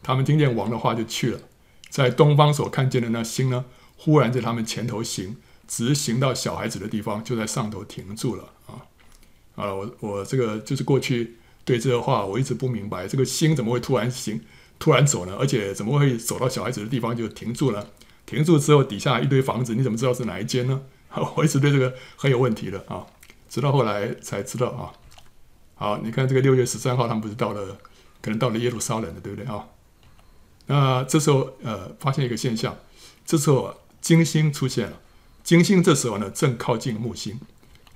[0.05, 1.41] 他们听见王的话就去了，
[1.89, 3.65] 在东方所看见的那星呢，
[3.97, 8.87] 忽然在他们前头行，直行到小孩子的地方，就在上头停住了啊。
[9.55, 14.41] 啊，我我这个就是过去对这个话我一直不明白，这个星怎么会突然行、
[14.79, 15.37] 突然走呢？
[15.39, 17.89] 而且怎么会走到小孩子的地方就停住了？
[18.25, 20.83] 停住之后底下一堆房子，你怎么知道是哪一间呢？
[21.37, 23.07] 我一直对这个很有问题的啊，
[23.49, 24.93] 直到后来才知道啊。
[25.75, 27.77] 好，你看这个六月十三号，他们不是到了，
[28.23, 29.67] 可能到了耶路撒冷了，对不对啊？
[30.67, 32.79] 那这时候呃，发现一个现象，
[33.27, 35.01] 这时候金星出现了，
[35.43, 37.39] 金星这时候呢正靠近木星，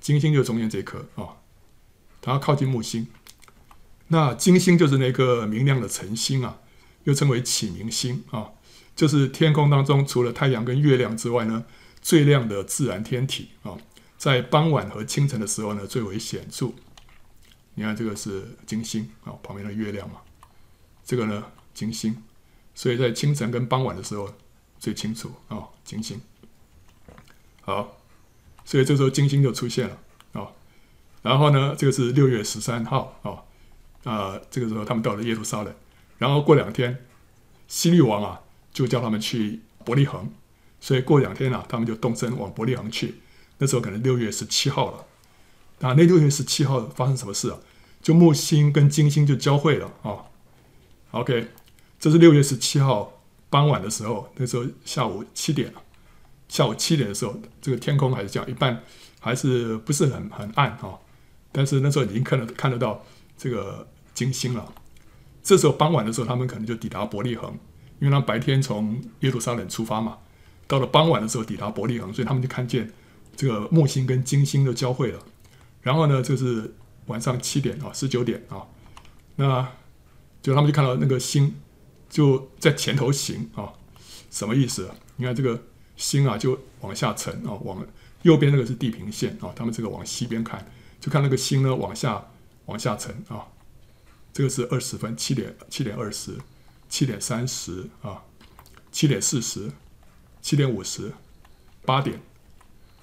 [0.00, 1.38] 金星就中间这颗啊。
[2.26, 3.06] 然后靠近木星，
[4.08, 6.58] 那金星就是那个明亮的晨星啊，
[7.04, 8.50] 又称为启明星啊，
[8.96, 11.64] 就是天空当中除了太阳跟月亮之外呢，
[12.02, 13.78] 最亮的自然天体啊，
[14.18, 16.72] 在傍晚和清晨的时候呢，最为显著。
[17.74, 20.16] 你看这个是金星啊，旁边的月亮嘛，
[21.04, 22.20] 这个呢金星，
[22.74, 24.34] 所以在清晨跟傍晚的时候
[24.80, 26.20] 最清楚啊，金星。
[27.60, 27.96] 好，
[28.64, 29.96] 所以这时候金星就出现了。
[31.26, 33.42] 然后呢，这个是六月十三号啊，
[34.04, 35.74] 啊，这个时候他们到了耶路撒冷。
[36.18, 37.04] 然后过两天，
[37.66, 38.40] 希律王啊
[38.72, 40.30] 就叫他们去伯利恒，
[40.78, 43.16] 所以过两天啊，他们就动身往伯利恒去。
[43.58, 44.98] 那时候可能六月十七号了。
[45.80, 47.58] 啊，那六月十七号发生什么事啊？
[48.00, 50.30] 就木星跟金星就交汇了啊。
[51.10, 51.48] OK，
[51.98, 55.74] 这是六月十七号傍晚的时候，那时候下午七点。
[56.48, 58.80] 下午七点的时候，这个天空还是这样，一半
[59.18, 60.94] 还是不是很很暗啊。
[61.56, 63.02] 但是那时候已经看得看得到
[63.38, 64.74] 这个金星了。
[65.42, 67.50] 这时候傍晚的时候，他们可能就抵达伯利恒，
[67.98, 70.18] 因为他们白天从耶路撒冷出发嘛，
[70.66, 72.92] 到了傍晚的时候抵达伯利恒，所以他们就看见
[73.34, 75.18] 这个木星跟金星都交汇了。
[75.80, 76.74] 然后呢，就是
[77.06, 78.66] 晚上七点啊，十九点啊，
[79.36, 79.66] 那
[80.42, 81.54] 就他们就看到那个星
[82.10, 83.72] 就在前头行啊，
[84.30, 84.90] 什么意思？
[85.16, 85.58] 你看这个
[85.96, 87.82] 星啊，就往下沉啊，往
[88.22, 90.66] 右边那个是地平线啊，他们这个往西边看。
[91.06, 92.26] 就看那个星呢，往下
[92.64, 93.46] 往下沉啊，
[94.32, 96.36] 这个是二十分，七点七点二十，
[96.88, 98.24] 七点三十啊，
[98.90, 99.70] 七点四十，
[100.42, 101.12] 七点五十，
[101.84, 102.20] 八点，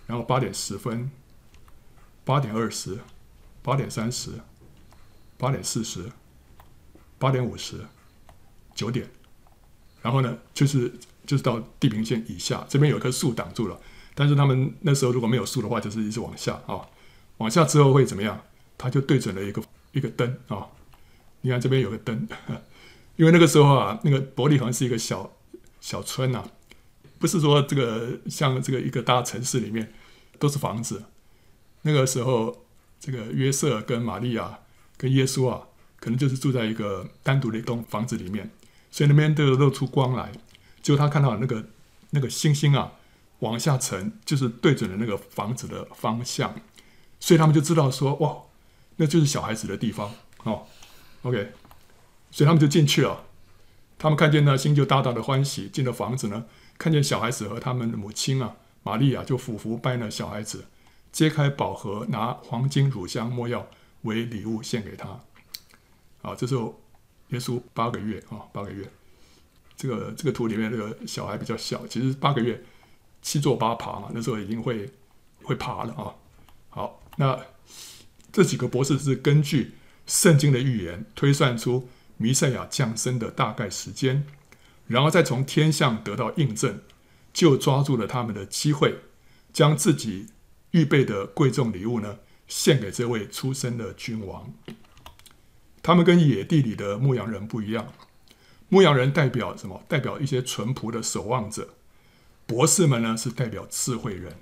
[0.05, 1.09] 然后八点十分，
[2.25, 2.99] 八点二十，
[3.61, 4.31] 八点三十，
[5.37, 6.11] 八点四十，
[7.17, 7.85] 八点五十，
[8.75, 9.09] 九点，
[10.01, 10.93] 然后呢，就是
[11.25, 13.79] 就是到地平线以下，这边有一棵树挡住了，
[14.13, 16.85] 但是他们那时候如果没有树的话，就是一直往下啊。
[17.37, 18.43] 往下之后会怎么样？
[18.77, 20.67] 他就对准了一个一个灯啊、
[21.41, 22.27] 你看这边有个灯，
[23.15, 25.31] 因为那个时候啊，那个伯利恒是一个小
[25.79, 26.47] 小村呐、啊，
[27.19, 29.93] 不是说这个像这个一个大城市里面
[30.39, 31.05] 都是房子。
[31.83, 32.65] 那个时候，
[32.99, 34.59] 这个约瑟跟玛利亚
[34.97, 35.67] 跟耶稣啊，
[35.99, 38.49] 可能就是住在一个单独的一栋房子里面，
[38.89, 40.31] 所以那边都有露出光来。
[40.81, 41.65] 就他看到那个
[42.09, 42.93] 那个星星啊，
[43.39, 46.53] 往下沉，就是对准了那个房子的方向，
[47.23, 48.35] 所以他们就知道说，哇，
[48.97, 50.65] 那就是小孩子的地方哦。
[51.21, 51.53] OK，
[52.31, 53.23] 所以他们就进去了。
[53.97, 55.69] 他们看见呢，心就大大的欢喜。
[55.69, 56.43] 进了房子呢，
[56.77, 60.65] 看见小孩子和他们的母亲啊，玛利亚就俯伏拜那小孩子，
[61.13, 63.65] 揭开宝盒，拿黄金、乳香、没药
[64.01, 65.21] 为礼物献给他。
[66.23, 66.77] 啊，这时候
[67.29, 68.85] 耶稣八个月啊，八个月。
[69.77, 72.61] 这个这个图里面这个小孩比较小，其实八个月。
[73.21, 74.91] 七坐八爬嘛，那时候已经会
[75.43, 76.11] 会爬了啊。
[76.69, 77.39] 好，那
[78.31, 79.75] 这几个博士是根据
[80.07, 84.25] 圣经的预言推算出弥赛亚降生的大概时间，
[84.87, 86.81] 然后再从天象得到印证，
[87.31, 88.99] 就抓住了他们的机会，
[89.51, 90.27] 将自己
[90.71, 94.53] 预备的贵重礼物呢献给这位出生的君王。
[95.81, 97.93] 他们跟野地里的牧羊人不一样，
[98.69, 99.83] 牧羊人代表什么？
[99.87, 101.75] 代表一些淳朴的守望者。
[102.45, 104.35] 博士们呢，是代表智慧人，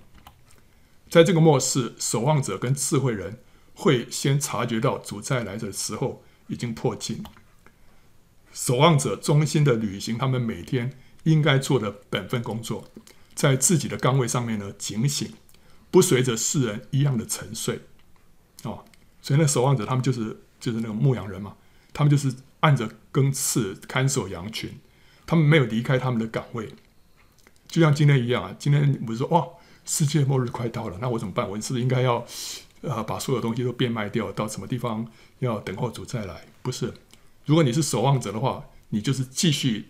[1.11, 3.37] 在这个末世，守望者跟智慧人
[3.73, 7.21] 会先察觉到主再来的时候已经迫近。
[8.53, 12.85] 守望者忠心的履行他们每天应该做的本分工作，
[13.35, 15.33] 在自己的岗位上面呢，警醒，
[15.91, 17.81] 不随着世人一样的沉睡。
[18.63, 18.85] 哦，
[19.21, 21.57] 所以那守望者他们就是就是那个牧羊人嘛，
[21.91, 24.79] 他们就是按着更次看守羊群，
[25.25, 26.73] 他们没有离开他们的岗位。
[27.67, 29.45] 就像今天一样啊，今天不是说哇，
[29.85, 31.49] 世界末日快到了，那我怎么办？
[31.49, 32.25] 我是不是应该要
[32.81, 35.07] 呃把所有东西都变卖掉，到什么地方
[35.39, 36.45] 要等候主再来？
[36.61, 36.93] 不是，
[37.45, 39.89] 如果你是守望者的话，你就是继续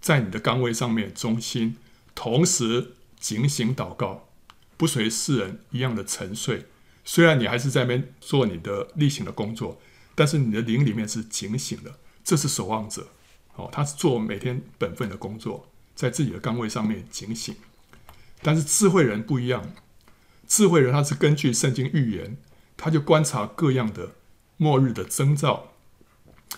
[0.00, 1.76] 在你的岗位上面忠心，
[2.14, 4.28] 同时警醒祷告，
[4.76, 6.66] 不随世人一样的沉睡。
[7.04, 9.80] 虽然你还是在那边做你的例行的工作，
[10.14, 11.98] 但是你的灵里面是警醒的。
[12.22, 13.08] 这是守望者，
[13.56, 15.68] 哦，他是做每天本分的工作。
[15.94, 17.54] 在自己的岗位上面警醒，
[18.44, 19.72] 但是智慧人不一样。
[20.46, 22.36] 智慧人他是根据圣经预言，
[22.76, 24.12] 他就观察各样的
[24.58, 25.72] 末日的征兆。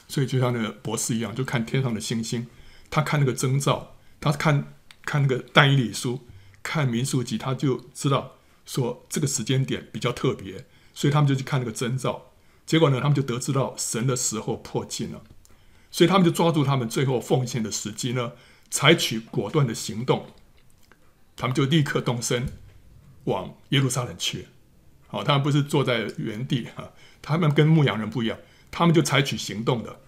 [0.08, 2.48] 所以就像那个博士一样，就看天上的星星，
[2.90, 6.26] 他看那个征兆，他看看那个但以理书，
[6.62, 8.32] 看民数记，他就知道
[8.64, 12.32] 说这个时间点比较特别，所以他们就去看那个征兆。
[12.66, 15.22] 结果呢，他们就得知到神的时候迫近了，
[15.92, 18.32] 所以他们就抓住他们最后奉献的时机呢。
[18.68, 20.26] 采取果断的行动，
[21.36, 22.46] 他们就立刻动身
[23.24, 24.46] 往耶路撒冷去。
[25.06, 28.38] 好，他们不是坐在原地哈，他们跟牧羊人不一样，
[28.70, 30.00] 他们就采取行动的。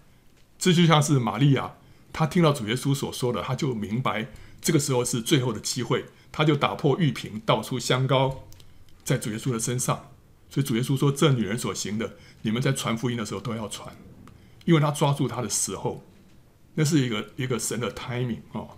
[0.58, 1.74] 这就像是玛利亚，
[2.12, 4.28] 她听到主耶稣所说的，她就明白
[4.60, 8.44] 这个时候是最后的机会，她就打破玉瓶，倒出香膏
[9.04, 10.10] 在主耶稣的身上。
[10.50, 13.94] 所以主耶稣说：“这女人所行的，你们在传福音的时候都要传，
[14.64, 16.04] 因为她抓住她的时候。”
[16.74, 18.68] 那是一个一个神的 timing 哦，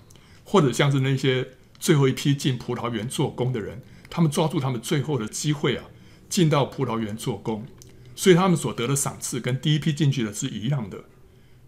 [0.43, 1.47] 或者像是那些
[1.81, 5.87] 最后一批进葡萄园做工的人，他们抓住他们最后的机会啊，
[6.29, 7.67] 进到葡萄园做工，
[8.15, 11.07] 所以他们所得的赏赐跟第一批进去的是一样的，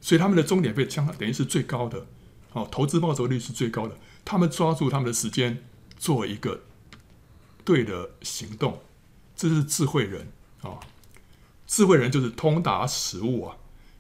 [0.00, 2.06] 所以他们的终点费相当等于是最高的
[2.52, 3.96] 哦，投资报酬率是最高的。
[4.24, 5.64] 他们抓住他们的时间
[5.96, 6.62] 做一个
[7.64, 8.82] 对的行动，
[9.34, 10.78] 这是智慧人啊、
[11.66, 13.56] 智慧人就是通达时务啊，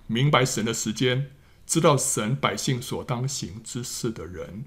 [0.06, 1.30] 明白神的时间。
[1.64, 4.64] 知道神百姓所当行之事的人，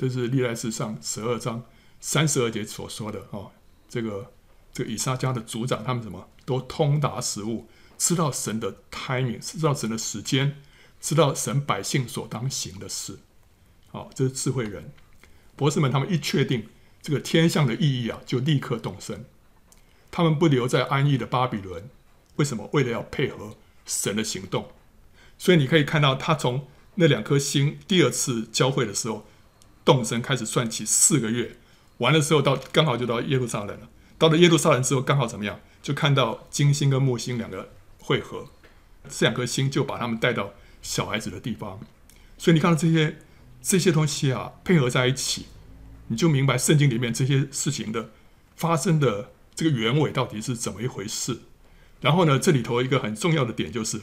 [0.00, 1.62] 这是历代志上十二章
[2.00, 3.50] 三十二节所说的哦。
[3.86, 4.32] 这个
[4.72, 10.56] 这个以撒家的族长，他们什么都通达时务，知道神的 timing，知道神的时间，
[11.02, 13.18] 知道神百姓所当行的事。
[13.88, 14.90] 好，这是智慧人。
[15.54, 16.66] 博士们他们一确定
[17.02, 19.26] 这个天象的意义啊，就立刻动身。
[20.10, 21.90] 他们不留在安逸的巴比伦，
[22.36, 22.70] 为什么？
[22.72, 24.72] 为了要配合神的行动。
[25.36, 29.26] 所以你可以看到，他从那两颗星第二次交汇的时候，
[29.84, 31.56] 动身开始算起四个月，
[31.98, 33.88] 完的时候到刚好就到耶路撒冷了。
[34.18, 35.60] 到了耶路撒冷之后，刚好怎么样？
[35.82, 38.48] 就看到金星跟木星两个汇合，
[39.08, 40.52] 这两颗星就把他们带到
[40.82, 41.80] 小孩子的地方。
[42.36, 43.18] 所以你看到这些
[43.62, 45.46] 这些东西啊，配合在一起，
[46.08, 48.10] 你就明白圣经里面这些事情的
[48.56, 51.40] 发生的这个原委到底是怎么一回事。
[52.00, 54.00] 然后呢，这里头一个很重要的点就是。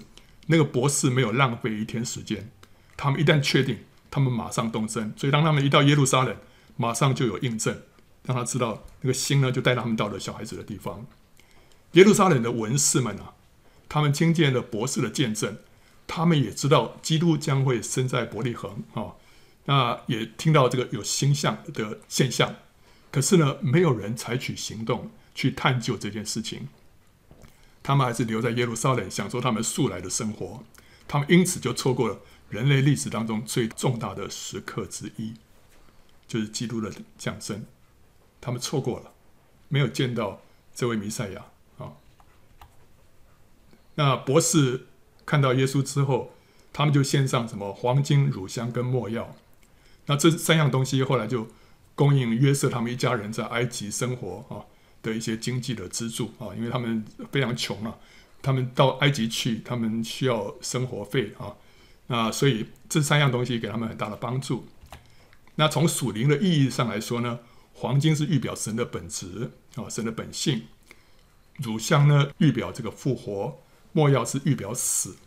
[0.50, 2.50] 那个博士没有浪费一天时间，
[2.96, 3.80] 他们一旦确定，
[4.10, 5.14] 他们马上动身。
[5.16, 6.36] 所以当他们一到耶路撒冷，
[6.76, 7.82] 马上就有印证，
[8.24, 11.06] 让他知道那个星呢，就带他们到了小孩子的地方。
[11.94, 13.34] 耶路撒冷的文士们啊，
[13.88, 15.58] 他们听见了博士的见证，
[16.06, 19.16] 他们也知道基督将会生在伯利恒啊，
[19.66, 22.56] 那也听到这个有星象的现象，
[23.12, 26.68] 可是呢，没有人采取行动去探究这件事情。
[27.82, 30.62] 他们还是留在耶路撒冷，享受他们素来的生活。
[31.08, 35.34] 他们因此就错过了人类历史当中最重大的时刻之一，
[36.28, 37.66] 就是基督的降生。
[38.40, 39.12] 他们错过了，
[39.68, 40.42] 没有见到
[40.74, 41.46] 这位弥赛亚
[41.78, 41.94] 啊。
[43.96, 44.88] 那博士
[45.26, 46.34] 看到耶稣之后，
[46.72, 49.36] 他们就献上什么黄金、乳香跟没药。
[50.06, 51.48] 那这三样东西后来就
[51.96, 54.64] 供应约瑟他们一家人在埃及生活啊
[55.02, 57.98] 的一些经济的支柱啊，因为他们非常穷啊，
[58.42, 61.58] 他们到埃及去，他们需要生活费啊，
[62.08, 64.68] 那所以这三样东西给他们很大的帮助。
[65.56, 67.40] 那从属灵的意义上来说呢，
[67.74, 70.62] 黄金是预表神的本质啊，神的本性；
[71.58, 73.60] 乳香呢预表这个复活；
[73.92, 75.18] 莫药是预表死。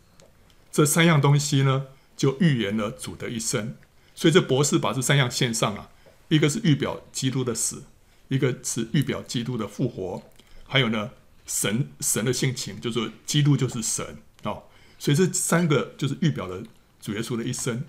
[0.71, 3.75] 这三样东西呢，就预言了主的一生。
[4.15, 5.89] 所以这博士把这三样献上啊，
[6.29, 7.83] 一个是预表基督的死，
[8.29, 10.23] 一个是预表基督的复活，
[10.65, 11.11] 还有呢，
[11.45, 14.17] 神神的性情，就是基督就是神、
[15.01, 16.61] 所以这三个就是预表了
[16.99, 17.83] 主耶稣的一生。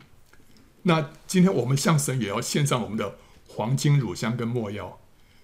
[0.84, 4.98] 那今天我们向神也要献上我们的黄金、乳香跟没药，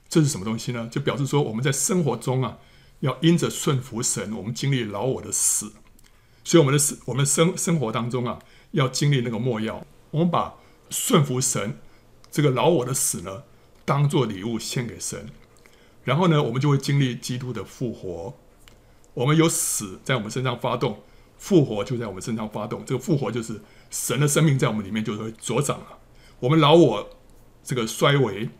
[0.08, 0.88] 这是什么东西呢？
[0.90, 2.56] 就表示说我们在生活中啊，
[3.00, 5.72] 要因着顺服神，我们经历老我的死。
[6.42, 8.38] 所以我们的死，我们生生活当中啊，
[8.70, 9.86] 要经历那个没药。
[10.10, 10.54] 我们把
[10.88, 11.78] 顺服神
[12.30, 13.42] 这个老我的死呢，
[13.84, 15.28] 当做礼物献给神，
[16.04, 18.34] 然后呢，我们就会经历基督的复活。
[19.12, 21.02] 我们有死在我们身上发动，
[21.38, 22.84] 复活就在我们身上发动。
[22.84, 23.60] 这个复活就是。
[23.90, 25.98] 神的生命在我们里面就会茁长了。
[26.40, 27.08] 我们老我
[27.64, 28.50] 这个衰微，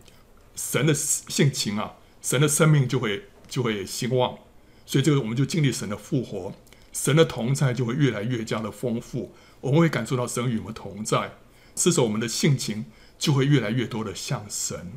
[0.55, 4.39] 神的性情啊，神的生命就会就会兴旺。
[4.87, 6.51] 所以这个我们就经历神的复活，
[6.91, 9.31] 神的同在就会越来越加的丰富。
[9.61, 11.33] 我们会感受到神与我们同在，
[11.75, 12.85] 这时候我们的性情
[13.19, 14.93] 就会越来越多的像神，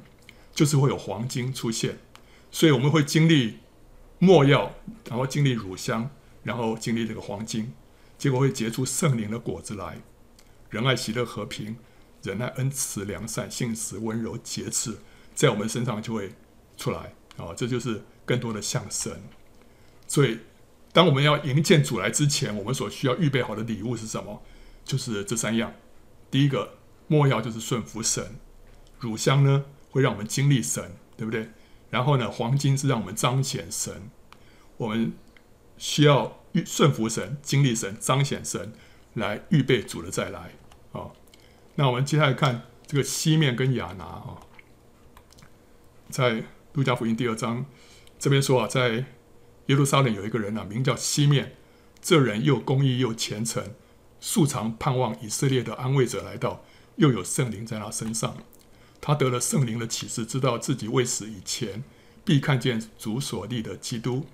[0.54, 1.98] 就是会有黄金出现。
[2.50, 3.58] 所以我们会经历
[4.18, 4.72] 没药，
[5.10, 6.10] 然后经历乳香，
[6.42, 7.72] 然后经历这个黄金，
[8.18, 10.00] 结果会结出圣灵的果子来。
[10.70, 11.76] 仁爱、喜乐、和平、
[12.22, 14.96] 忍耐、恩慈、良善、信实、温柔、节制，
[15.34, 16.32] 在我们身上就会
[16.76, 17.52] 出来啊！
[17.54, 19.22] 这就是更多的像神。
[20.06, 20.38] 所以，
[20.92, 24.42] 当我们要迎接主来之前，我们所需要预备好的礼物是什么？
[24.84, 25.72] 就是这三样。
[26.30, 28.24] 第一个，莫要就是顺服神；
[28.98, 31.50] 乳香呢，会让我们经历神，对不对？
[31.90, 34.10] 然后呢，黄金是让我们彰显神。
[34.78, 35.12] 我们
[35.82, 38.72] 需要顺服神、经历神、彰显神，
[39.14, 40.52] 来预备主的再来。
[40.92, 41.10] 啊，
[41.74, 44.38] 那我们接下来看这个西面跟亚拿啊，
[46.08, 47.66] 在路加福音第二章
[48.16, 49.06] 这边说啊，在
[49.66, 51.56] 耶路撒冷有一个人啊，名叫西面，
[52.00, 53.74] 这人又公义又虔诚，
[54.20, 56.64] 素常盼望以色列的安慰者来到，
[56.94, 58.36] 又有圣灵在他身上，
[59.00, 61.82] 他得了圣灵的启示，知道自己未死以前
[62.24, 64.26] 必看见主所立的基督，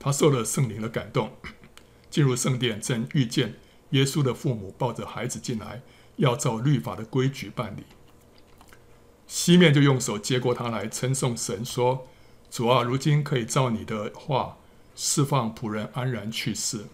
[0.00, 1.30] 他受了圣灵的感动，
[2.10, 3.54] 进入圣殿，正遇见。
[3.90, 5.82] 耶稣的父母抱着孩子进来，
[6.16, 7.82] 要照律法的规矩办理。
[9.26, 12.08] 西面就用手接过他来，称颂神说
[12.50, 14.56] ：“主啊，如今可以照你的话
[14.96, 16.86] 释放仆人安然去世，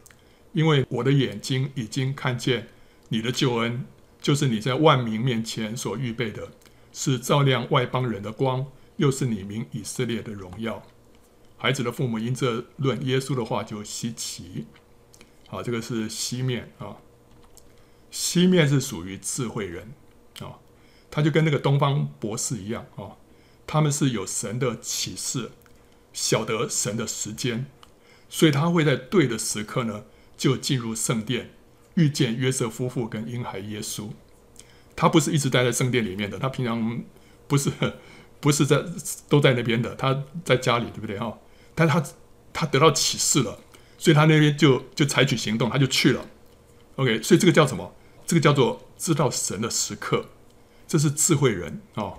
[0.52, 2.68] 因为我的眼睛已经看见
[3.10, 3.86] 你的救恩，
[4.20, 6.48] 就是你在万民面前所预备的，
[6.92, 10.82] 是照亮外邦人的光，又是你名以色列的荣耀。”
[11.56, 14.66] 孩子的父母因这论耶稣的话就稀奇。
[15.48, 16.96] 好，这个是西面啊。
[18.10, 19.92] 西面是属于智慧人
[20.40, 20.58] 啊，
[21.10, 23.18] 他就跟那个东方博士一样啊，
[23.66, 25.50] 他们是有神的启示，
[26.12, 27.66] 晓得神的时间，
[28.28, 30.04] 所以他会在对的时刻呢，
[30.36, 31.50] 就进入圣殿，
[31.94, 34.08] 遇见约瑟夫妇跟婴孩耶稣。
[34.94, 37.04] 他不是一直待在圣殿里面的，他平常
[37.46, 37.70] 不是
[38.40, 38.82] 不是在
[39.28, 41.36] 都在那边的，他在家里，对不对哈？
[41.76, 42.02] 但他
[42.52, 43.60] 他得到启示了。
[43.98, 46.26] 所以他那边就就采取行动，他就去了。
[46.96, 47.94] OK，所以这个叫什么？
[48.26, 50.26] 这个叫做知道神的时刻，
[50.86, 52.18] 这是智慧人哦。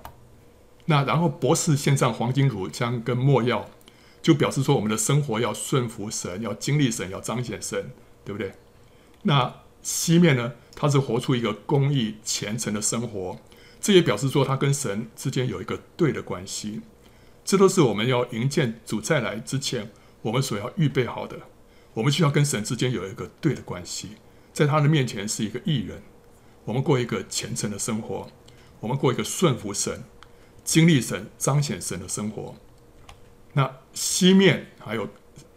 [0.86, 3.70] 那然后博士献上黄金、乳香跟没药，
[4.22, 7.92] 就表示说我们的生活要顺服神，要经历神，要彰显神，
[8.26, 8.54] 对不对？
[9.24, 10.54] 那西面呢？
[10.76, 13.38] 他是活出一个公义虔诚的生活，
[13.82, 16.82] 这也表示说他跟神之间有一个对的关系。
[17.48, 19.90] 这都是我们要迎接主再来之前，
[20.22, 21.40] 我们所要预备好的。
[21.94, 24.18] 我们需要跟神之间有一个对的关系，
[24.52, 26.04] 在他的面前是一个艺人，
[26.66, 28.30] 我们过一个虔诚的生活，
[28.82, 30.04] 我们过一个顺服神、
[30.66, 32.54] 经历神、彰显神的生活。
[33.54, 35.08] 那西面还有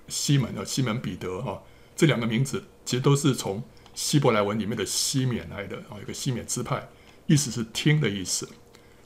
[0.07, 1.61] 西门啊，西门彼得哈，
[1.97, 3.61] 这两个名字其实都是从
[3.97, 6.89] 希伯来文里面的西缅来的啊，有个西缅支派，
[7.27, 8.49] 意思是听的意思。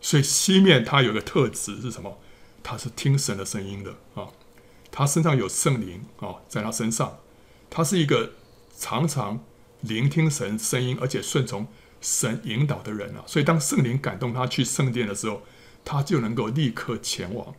[0.02, 2.20] 所以西面它有个特质是什么？
[2.64, 4.26] 他是听神的声音的啊，
[4.90, 7.18] 他身上有圣灵啊，在他身上。
[7.70, 8.32] 他是一个
[8.78, 9.44] 常常
[9.82, 11.66] 聆听神声音，而且顺从
[12.00, 13.22] 神引导的人啊。
[13.26, 15.42] 所以，当圣灵感动他去圣殿的时候，
[15.84, 17.54] 他就能够立刻前往。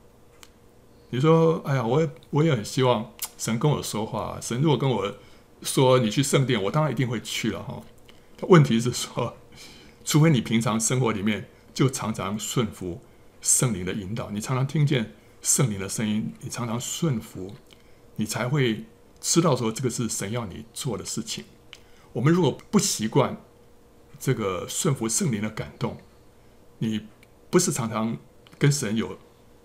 [1.11, 4.39] 你说：“哎呀，我也我也很希望神跟我说话。
[4.41, 5.15] 神如果跟我
[5.61, 7.81] 说你去圣殿，我当然一定会去了哈。
[8.47, 9.37] 问题是说，
[10.03, 13.01] 除非你平常生活里面就常常顺服
[13.45, 17.55] 圣灵的引导，你常常听见圣灵的声音，你常常顺服，
[18.15, 18.85] 你才会
[19.21, 21.45] 知道说这个是神要你做的事情。
[22.13, 23.37] 我们如果不习惯
[24.19, 25.97] 这个顺服圣灵的感动，
[26.79, 27.05] 你
[27.51, 28.17] 不是常常
[28.57, 29.17] 跟神有。”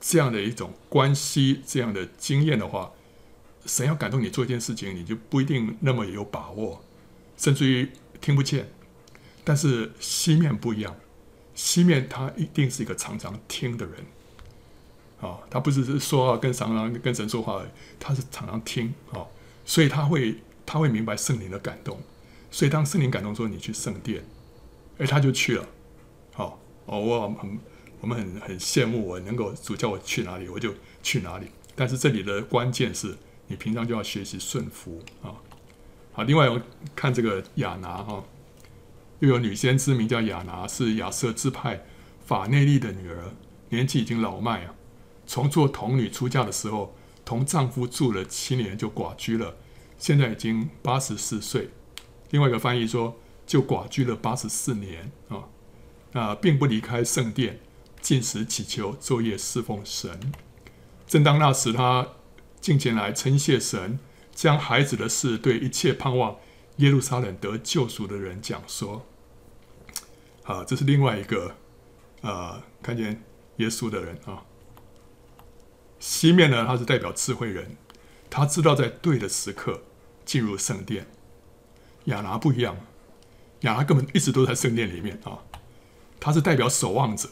[0.03, 2.91] 这样的一种关系，这样的经验的话，
[3.67, 6.83] 神要感动你做一件事情，你就不一定那么有把握，
[7.37, 8.73] 甚至于听不见。
[9.45, 10.97] 但是西面不一样，
[11.61, 13.95] 西面他一定是一个常常听的人，
[15.21, 17.63] 啊、哦，他不只是说话跟常常跟神说话，
[17.99, 19.29] 他是常常听啊、哦，
[19.65, 22.01] 所以他会他会明白圣灵的感动，
[22.51, 24.25] 所以当圣灵感动说你去圣殿，
[24.99, 25.67] 哎，他就去了，
[26.33, 27.59] 好、哦，哦，我很。
[28.03, 31.47] 我们很很羡慕我能够主叫我去哪里我就去哪里，
[31.77, 33.15] 但是这里的关键是
[33.47, 35.37] 你平常就要学习顺服啊。
[36.15, 36.59] 好，另外我
[36.97, 38.25] 看这个亚拿哈，
[39.21, 41.85] 又有女先知名叫亚拿，是亚瑟支派
[42.27, 43.33] 法内利的女儿，
[43.69, 44.75] 年纪已经老迈啊。
[45.27, 49.57] 从做童女出嫁的时候，同丈夫住了七年就寡居了，
[49.97, 51.71] 现在已经八十四岁。
[52.31, 53.17] 另外一个翻译说，
[53.47, 55.45] 就寡居了八十四年啊，
[56.13, 57.61] 啊，并不离开圣殿。
[58.01, 60.33] 禁食祈求，昼夜侍奉神。
[61.07, 62.09] 正当那时，他
[62.59, 63.99] 进前来称谢神，
[64.35, 66.37] 将孩子的事对一切盼望
[66.77, 69.07] 耶路撒冷得救赎的人讲说。
[70.51, 71.55] 啊，这是另外一个
[72.23, 73.23] 啊、呃，看见
[73.59, 74.43] 耶稣的人啊。
[76.01, 77.77] 西面呢，他是代表智慧人，
[78.29, 79.83] 他知道在对的时刻
[80.25, 81.07] 进入圣殿。
[82.07, 82.77] 亚拿不一样，
[83.61, 85.39] 亚拿根本一直都在圣殿里面啊，
[86.19, 87.29] 他是代表守望者。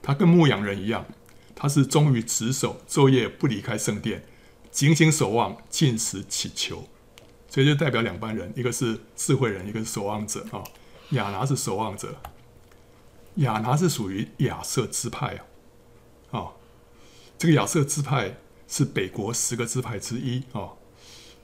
[0.00, 1.04] 他跟牧羊人一样，
[1.56, 4.24] 他是忠于职守，昼夜不离开圣殿，
[4.70, 6.86] 警醒守望，进食祈求，
[7.48, 10.62] 所以就代表两班人，一个是智慧人，一个是守望者啊。
[11.10, 12.14] 亚拿是守望者，
[13.36, 15.40] 亚拿是属于亚瑟支派啊。
[16.30, 16.52] 哦，
[17.38, 18.36] 这个亚瑟支派
[18.68, 20.70] 是北国十个支派之一啊。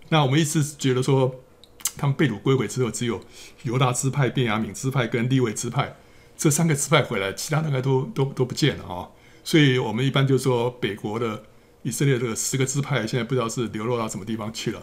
[0.09, 1.37] 那我们一直觉得说，
[1.97, 3.21] 他们被掳归回之后，只有
[3.63, 5.97] 犹大支派、便雅悯支派跟利未支派。
[6.37, 9.09] 这三个支派回来，其他大概都都都不见了啊、
[9.45, 11.45] 所以我们一般就说北国的
[11.83, 14.83] 以色列这个十个支派，现在不知道是流落到什么地方去了。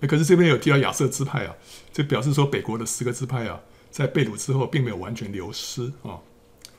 [0.00, 1.54] 可是这边有提到亚瑟支派啊，
[1.92, 3.60] 就表示说北国的十个支派啊，
[3.94, 6.18] 在被掳之后并没有完全流失啊、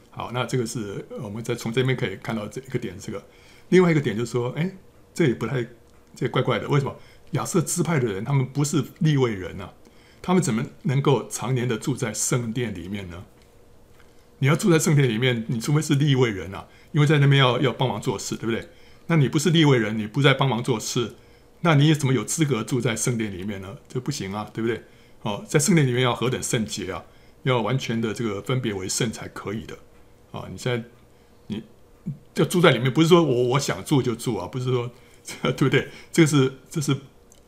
[0.10, 3.26] 好，那这个是我们在从这边可以看到这一个点，这个
[3.70, 4.70] 另外一个点就是说，哎，
[5.14, 5.66] 这也不太
[6.14, 6.94] 这怪怪的，为什么
[7.32, 9.74] 亚瑟支派的人他们不是立位人啊？
[10.22, 13.24] 他们怎么能够常年的住在圣殿里面呢？
[14.40, 18.68] 你要住在圣殿里面，你除非是立位人啊，因为在那边要要帮忙做事，对不对？
[19.08, 21.16] 那你不是立位人，你不在帮忙做事，
[21.62, 23.78] 那你怎么有资格住在圣殿里面呢？
[23.88, 24.84] 这不行啊，对不对？
[25.26, 27.04] 哦，在圣殿里面要何等圣洁啊，
[27.42, 29.76] 要完全的这个分别为圣才可以的
[30.32, 30.46] 啊！
[30.52, 30.88] 你现在
[31.48, 31.64] 你
[32.36, 34.92] 就住在里面，不是说我我想住就住啊，不是说
[35.42, 35.90] 对不对？
[36.12, 36.96] 这个是这是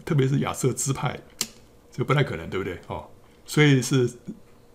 [0.03, 1.19] 特别是亚瑟支派，
[1.91, 2.79] 这个不太可能，对不对？
[2.87, 3.07] 哦，
[3.45, 4.09] 所以是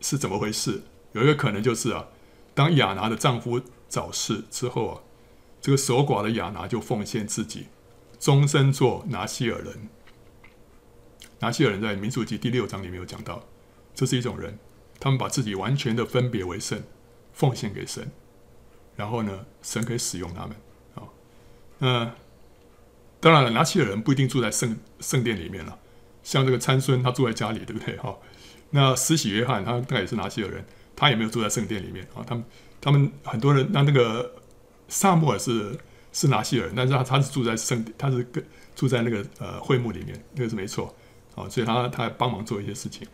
[0.01, 0.81] 是怎么回事？
[1.11, 2.07] 有一个可能就是啊，
[2.55, 5.03] 当亚拿的丈夫早逝之后啊，
[5.61, 7.67] 这个守寡的亚拿就奉献自己，
[8.21, 9.89] 终身做拿西尔人。
[11.43, 13.45] 拿西尔人在民数记第六章里面有讲到，
[13.97, 14.57] 这是一种人，
[15.01, 16.81] 他们把自己完全的分别为圣，
[17.33, 18.09] 奉献给神，
[18.95, 20.57] 然后呢，神可以使用他们
[20.95, 21.03] 啊。
[21.81, 22.15] 那
[23.19, 25.77] 当然了，拿西尔人不一定住在圣圣殿里面了，
[26.23, 27.97] 像这个参孙他住在家里，对不对？
[27.97, 28.17] 哈，
[28.71, 30.65] 那施洗约翰他大概也是拿西尔人。
[30.95, 32.45] 他也没有住在圣殿里面啊，他们
[32.81, 34.31] 他们很多人，那那个
[34.87, 35.77] 撒母耳是
[36.13, 38.45] 是拿西尔，但是他他是住在圣，他是跟
[38.77, 40.95] 住在那个呃会幕里面，那个是没错
[41.35, 43.07] 啊，所以他他帮忙做一些事情。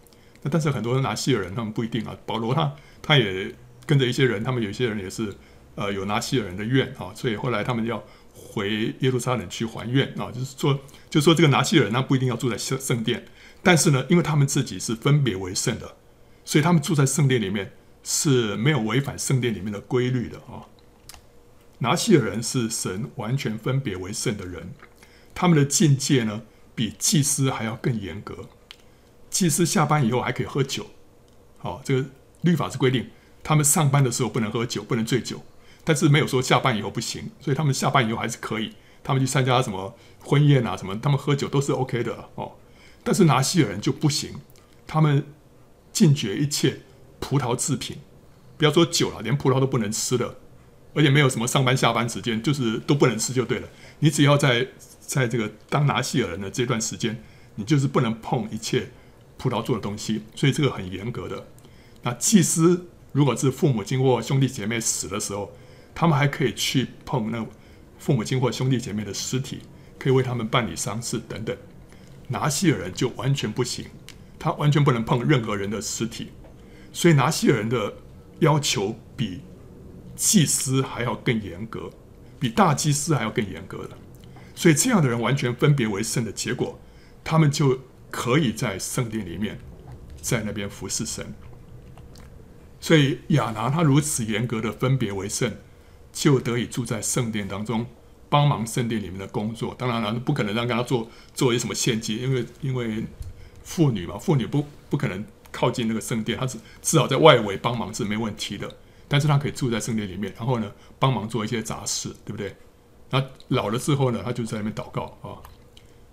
[0.43, 2.17] 那但是很多人拿西尔人，他们不一定啊。
[2.27, 3.55] 保罗他他也
[3.87, 5.35] 跟着一些人，他们有些人也是
[5.75, 8.03] 呃有拿西尔人的愿啊，所以后来他们要
[8.33, 10.79] 回耶路撒冷去还愿啊，就是说
[11.11, 13.25] 就是说这个拿西尔人他不一定要住在圣圣殿，
[13.63, 15.97] 但是呢，因为他们自己是分别为圣的。
[16.45, 20.65] 所以他们住在圣殿里面是没有违反圣殿里面的规律的啊。
[21.81, 24.73] 拿西尔人是神完全分别为圣的人，
[25.35, 26.43] 他们的境界呢
[26.79, 28.37] 比祭司还要更严格。
[29.29, 30.87] 祭司下班以后还可以喝酒，
[31.59, 32.09] 好，这个
[32.43, 33.11] 律法是规定，
[33.43, 35.43] 他们上班的时候不能喝酒，不能醉酒，
[35.83, 42.53] 但是没有说下班以后不行，所以他们下班以后还是可以，他们去参加什么婚宴啊什么，他们喝酒都是 OK 的哦。
[43.03, 44.37] 但是拿细耳人就不行，
[44.87, 45.27] 他们。
[45.91, 46.83] 禁绝一切
[47.19, 47.97] 葡萄制品，
[48.57, 50.37] 不要说酒了，连葡萄都不能吃的。
[50.95, 53.69] 而且没有什么上班下班时间，就是都不能吃就对了。
[53.99, 54.69] 你只要在
[55.09, 57.19] 在这个当拿细耳人的这段时间，
[57.55, 58.91] 你就是不能碰一切
[59.39, 61.47] 葡萄做的东西，所以这个很严格的。
[62.03, 65.51] 那祭司如果是父母亲或兄弟姐妹死的时候，
[65.95, 67.45] 他们还可以去碰那
[67.99, 69.61] 父母亲或兄弟姐妹的尸体，
[69.99, 71.57] 可以为他们办理丧事等等。
[72.29, 73.87] 拿细耳人就完全不行，
[74.39, 76.29] 他完全不能碰任何人的尸体，
[76.93, 77.95] 所以拿细耳人的
[78.41, 79.41] 要求比
[80.15, 81.89] 祭司还要更严格，
[82.39, 83.97] 比大祭司还要更严格的。
[84.59, 86.81] 所以这样的人完全分别为圣的结果，
[87.23, 87.79] 他们就
[88.11, 89.61] 可以在圣殿里面，
[90.21, 91.33] 在那边服侍神。
[92.81, 95.55] 所以亚拿他如此严格的分别为圣，
[96.13, 97.87] 就得以住在圣殿当中，
[98.29, 99.77] 帮忙圣殿里面的工作。
[99.79, 103.05] 当然了，不可能让他做做一些什么献祭，因为因为
[103.63, 108.69] 妇女嘛，妇女不不可能靠近那个圣殿，他只至少在外围帮忙是没问题的。
[109.07, 112.57] 但是他可以住在圣殿里面，然后呢，帮忙做一些杂事，对不对？
[113.11, 115.41] 那老了之后呢，他就在那边祷告啊。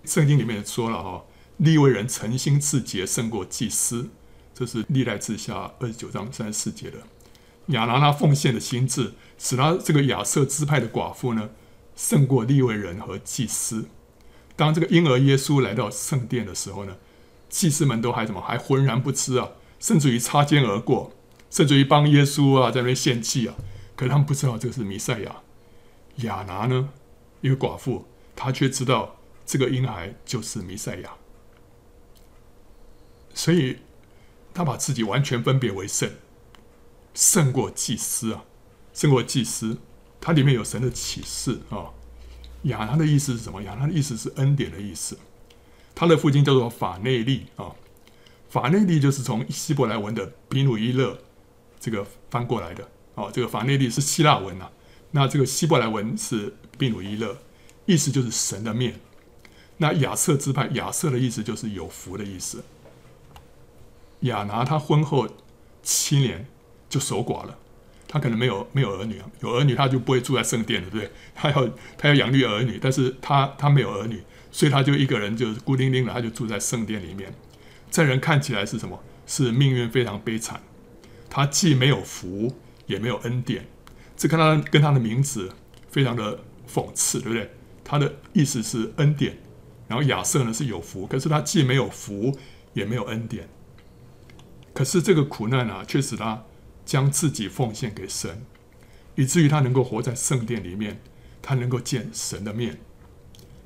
[0.04, 1.24] 圣经里面说了哈，
[1.56, 4.10] 利未人诚心自洁胜过祭司。
[4.54, 6.98] 这是历代志下二十九章三十四节的。
[7.66, 11.50] 亚拿他奉献的心志，使他这个亚设支派的寡妇呢，
[11.96, 13.86] 胜过利未人和祭司。
[14.54, 16.96] 当这个婴儿耶稣来到圣殿的时候呢，
[17.50, 21.12] 祭司们都还怎么还浑然不知啊，甚至于擦肩而过，
[21.50, 23.54] 甚至于帮耶稣啊在那边献祭啊，
[23.96, 25.36] 可是他们不知道这个是弥赛亚。
[26.16, 26.88] 亚拿呢，
[27.40, 28.04] 一个寡妇，
[28.34, 31.10] 她却知道这个婴孩就是弥赛亚，
[33.34, 33.78] 所以。
[34.54, 36.10] 她把自己完全分别为圣，
[37.12, 38.42] 胜过祭司啊，
[38.94, 39.76] 胜过祭司。
[40.18, 41.92] 它里面有神的启示啊。
[42.62, 43.62] 亚拿的意思是什么？
[43.64, 45.18] 亚拿的意思是恩典的意思。
[45.94, 47.76] 他的父亲叫做法内利啊，
[48.48, 51.18] 法内利就是从希伯来文的比努伊勒
[51.78, 53.30] 这个翻过来的啊。
[53.30, 54.70] 这个法内利是希腊文呐，
[55.16, 57.38] 那这个希伯来文是比努伊勒，
[57.86, 59.00] 意思就是神的面。
[59.78, 62.62] 那亚瑟支派，亚瑟的意思就是有福的意思。
[64.20, 65.26] 亚拿他婚后
[65.82, 66.46] 七年
[66.90, 67.58] 就守寡了，
[68.06, 71.10] 他可能没有没有儿女啊，有儿女他就不会住在圣殿了，对不对？
[71.34, 77.32] 他要他要养育儿女，但是他他没有儿女，所以他就一个人就孤零零的，他就住在圣殿里面。
[77.90, 79.02] 在人看起来是什么？
[79.26, 80.60] 是命运非常悲惨。
[81.30, 82.54] 他既没有福，
[82.84, 83.66] 也没有恩典。
[84.16, 85.52] 这跟他跟他的名字
[85.90, 87.50] 非常的讽刺，对不对？
[87.84, 89.38] 他的意思是恩典，
[89.86, 92.36] 然后亚瑟呢是有福，可是他既没有福，
[92.72, 93.48] 也没有恩典。
[94.72, 96.44] 可是这个苦难啊，却使他
[96.84, 98.44] 将自己奉献给神，
[99.14, 101.00] 以至于他能够活在圣殿里面，
[101.40, 102.80] 他能够见神的面，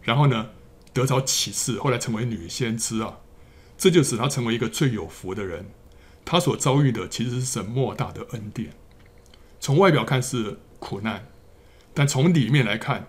[0.02, 0.50] 然后呢，
[0.92, 3.18] 得着启示，后来成为女先知啊，
[3.78, 5.70] 这就使他成为一个最有福的人。
[6.24, 8.72] 他所遭遇的其实是神莫大的恩典。
[9.60, 11.28] 从外表看是苦难，
[11.94, 13.06] 但从里面来看，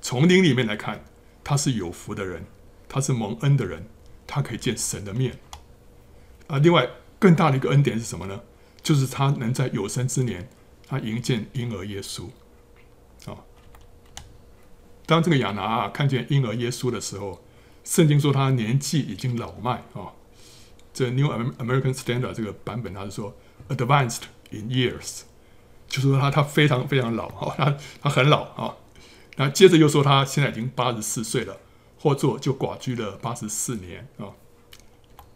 [0.00, 1.04] 从灵里面来看，
[1.42, 2.44] 他是有福的人，
[2.88, 3.88] 他是蒙恩的人，
[4.26, 5.38] 他可以见神的面
[6.46, 6.58] 啊。
[6.58, 6.88] 另外。
[7.16, 8.42] 更大的一个恩典是什么呢？
[8.82, 10.46] 就是他能在有生之年，
[10.86, 12.24] 他迎见婴儿耶稣。
[13.24, 13.38] 啊，
[15.06, 17.42] 当这个亚拿啊看见婴儿耶稣的时候，
[17.82, 20.12] 圣经说他年纪已经老迈啊。
[20.92, 23.34] 这 New American Standard 这个版本他是说
[23.70, 25.22] advanced in years，
[25.88, 28.76] 就是说他他非常非常老啊，他他很老啊。
[29.36, 31.58] 那接着又说他现在已经八十四岁了，
[31.98, 34.30] 或作就寡居了八十四年啊。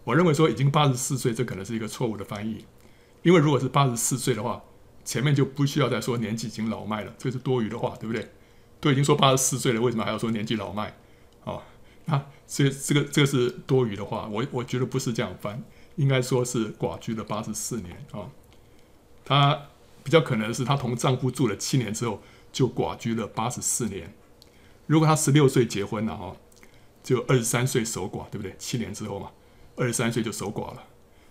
[0.05, 2.65] 我认为说已经八十四岁，这可能是一个错误的翻译，
[3.23, 4.63] 因为如果是八十四岁的话，
[5.05, 8.31] 前面就不需要再说年纪已经老迈了，这是多余的话，对不对？
[8.81, 10.97] 都已经说八十四岁了，为什么还要说年纪老迈？
[11.45, 11.63] 哦，
[12.05, 15.63] 那这这个这个是多余的话，我我觉得不是这样翻，
[15.97, 18.31] 应该说是寡居了八十四年啊、
[19.25, 19.61] 他
[20.09, 24.15] 比较可能是她同丈夫住了七年之后就寡居了八十四年。
[24.87, 26.35] 如果她十六岁结婚了哈，
[27.03, 28.57] 就二十三岁守寡，对不对？
[28.59, 29.31] 七年之后嘛。
[29.77, 30.83] 二十三岁就守寡了，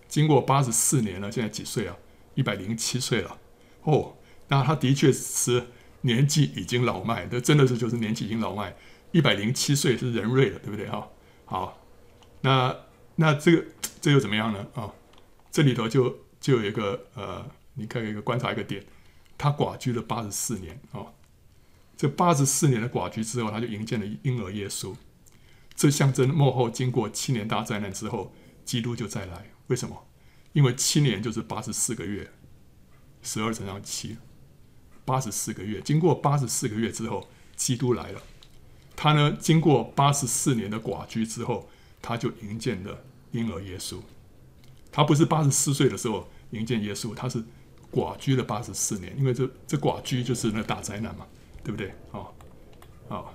[0.06, 1.96] 经过八十四年了，现在几岁啊？
[2.36, 3.36] 一百零七岁了。
[3.82, 4.16] 哦，
[4.46, 5.66] 那他的确是
[6.02, 8.76] 年纪已经老迈，这真的是就是年纪已经老迈。
[9.10, 10.88] 一百零七岁是人瑞了，对不对？
[10.88, 11.10] 哈，
[11.46, 11.84] 好，
[12.42, 12.74] 那
[13.16, 13.64] 那这个
[14.00, 14.64] 这又怎么样呢？
[14.74, 14.94] 啊，
[15.50, 17.44] 这里头就就有一个呃，
[17.78, 18.84] 你可以一个观察一个点，
[19.38, 21.06] 他寡居了八十四年啊，
[21.96, 24.94] 这八十四年的寡居之后，他就迎见了婴儿耶稣。
[25.74, 29.46] 这象征末后经过七年大灾难之后，基督就再来。
[29.68, 30.06] 为什么？
[30.52, 32.32] 因为七年就是八十四个月，
[33.22, 34.16] 十二乘上七，
[35.04, 35.80] 八十四个月。
[35.80, 38.20] 经过八十四个月之后，基督来了。
[38.96, 41.68] 他呢，经过八十四年的寡居之后，
[42.02, 44.00] 他就迎见了婴儿耶稣。
[44.90, 47.44] 他不是八十四岁的时候迎见耶稣，他是
[47.90, 51.26] 寡居了八十四年，因为这这寡居就是那大灾难嘛，
[51.64, 51.92] 对不对？
[52.12, 52.34] 哦，
[53.08, 53.26] 哦，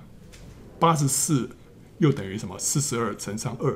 [0.80, 1.50] 八十四
[1.98, 2.58] 又等于什么？
[2.60, 3.74] 四十二乘上二，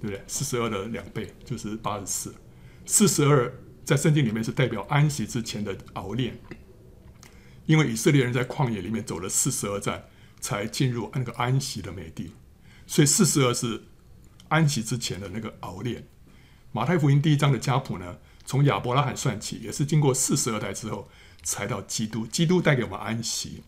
[0.00, 0.22] 对不对？
[0.26, 2.34] 四十二的两倍就是八十四。
[2.86, 3.52] 四十二
[3.84, 6.38] 在圣经里面是代表安息之前的熬炼，
[7.64, 10.04] 因为以色列人在旷野里面走了四十二站，
[10.40, 12.32] 才进入那个安息的美地，
[12.86, 13.84] 所以四十二是
[14.48, 16.06] 安息之前的那个熬炼。
[16.72, 21.08] 马太福音第一章的家谱呢，从亚伯拉罕算起，也是经过四十二代之后
[21.42, 22.26] 才到基督。
[22.26, 23.64] 基督带给我们安息，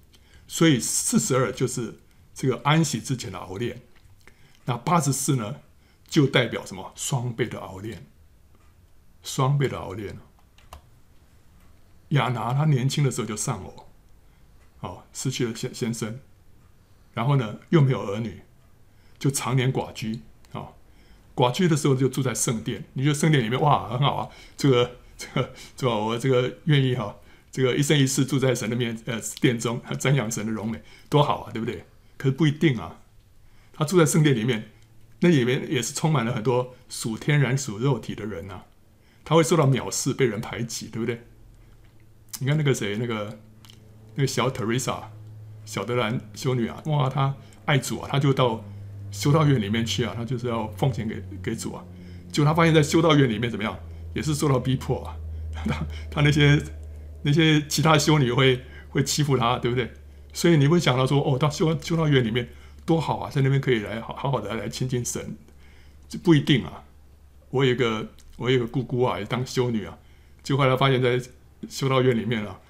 [0.47, 2.01] 所以四十二就是
[2.35, 3.83] 这个安息之前的熬炼。
[4.66, 5.57] 那八十四呢，
[6.09, 6.93] 就代表什么？
[6.95, 8.07] 双倍的熬炼，
[9.22, 10.18] 双倍的熬炼。
[12.11, 13.89] 亚拿他年轻的时候就丧偶，
[14.81, 16.20] 哦，失去了先先生，
[17.14, 18.43] 然后呢又没有儿女，
[19.18, 20.20] 就常年寡居。
[21.37, 27.14] 寡居的时候就住在圣殿，你觉得圣殿里面哇很好啊，这个这个这个我这个愿意哈，
[27.53, 30.80] 这个一生一世住在神的面呃殿中，瞻仰神的荣美，
[31.11, 31.84] 多好啊，对不对？
[32.16, 33.01] 可是不一定啊，
[33.74, 34.70] 他住在圣殿里面，
[35.20, 38.64] 那里面也是充满了很多属天然属肉体的人呐、啊，
[39.22, 41.26] 他会受到藐视，被人排挤，对不对？
[42.41, 43.39] 你看那个谁，那个
[44.14, 45.12] 那个小特蕾莎，
[45.66, 47.34] 小德兰修女啊，哇，她
[47.66, 48.64] 爱主啊，她就到。
[49.16, 51.82] 修道院里面去啊，他就是要奉献给给主啊。
[52.30, 53.74] 结果他发现，在修道院里面怎么样，
[54.14, 55.16] 也是受到逼迫啊。
[55.64, 56.62] 他他那些
[57.22, 58.60] 那些其他修女会
[58.90, 59.90] 会欺负他，对不对？
[60.34, 62.46] 所以你会想到说，哦，到修修道院里面
[62.84, 65.34] 多好啊，在那边可以来好好好的来亲近神。
[66.10, 66.84] 这不一定啊。
[67.48, 68.06] 我有一个
[68.36, 69.96] 我有个姑姑啊，也当修女啊，
[70.42, 71.18] 结果后来发现，在
[71.70, 72.60] 修道院里面啊，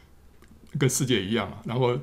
[0.78, 1.61] 跟世界一样啊。
[1.64, 1.99] 然后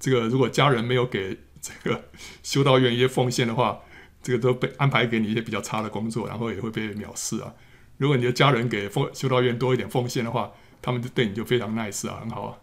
[0.00, 1.38] 这个如果家人没有给。
[1.62, 2.08] 这个
[2.42, 3.80] 修道院一些奉献的话，
[4.22, 7.52] 这个都被安排给你一些比较差的工作，然后也会被藐视啊。
[7.96, 12.58] 如果你的家人给奉修道院多一点奉献的话，他们就对你就非常 nice 啊，很好啊，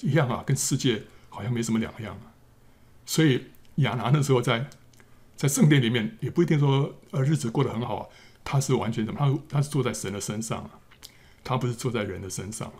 [0.00, 2.32] 一样啊，跟世界好像没什么两样啊。
[3.04, 4.68] 所以亚拿那时候在
[5.36, 8.06] 在圣殿里面，也不一定说呃日子过得很好啊。
[8.44, 9.18] 他是完全怎么？
[9.48, 10.70] 他他是坐在神的身上啊，
[11.42, 12.78] 他不是坐在人的身上啊。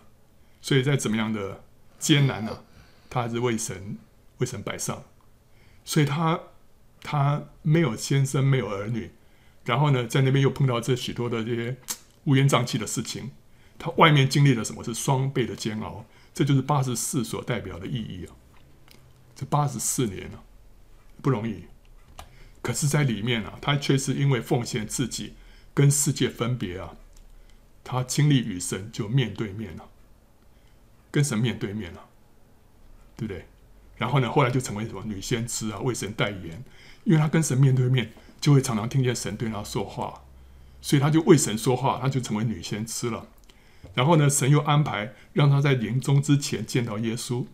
[0.60, 1.64] 所以在怎么样的
[1.98, 2.62] 艰难呢、啊？
[3.10, 3.98] 他还是为神
[4.38, 5.02] 为神摆上。
[5.86, 6.38] 所以他
[7.00, 9.12] 他没有先生，没有儿女，
[9.64, 11.76] 然后呢，在那边又碰到这许多的这些
[12.24, 13.30] 乌烟瘴气的事情，
[13.78, 14.82] 他外面经历了什么？
[14.82, 18.34] 是双倍的煎熬，这就是八十四所代表的意义啊！
[19.36, 20.42] 这八十四年啊，
[21.22, 21.66] 不容易。
[22.60, 25.34] 可是，在里面啊，他却是因为奉献自己，
[25.72, 26.96] 跟世界分别啊，
[27.84, 29.88] 他经历与神就面对面了，
[31.12, 32.08] 跟神面对面了，
[33.16, 33.46] 对不对？
[33.96, 36.62] 然后呢，后来就成为什么女先知啊，为神代言，
[37.04, 40.22] 因为他跟神面对面，就会常常听见神对他说话，
[40.82, 43.26] 所以他就为神说话，他就成为女先知了。
[43.94, 47.46] 然后呢，神又安排让他在临终之前见到耶稣，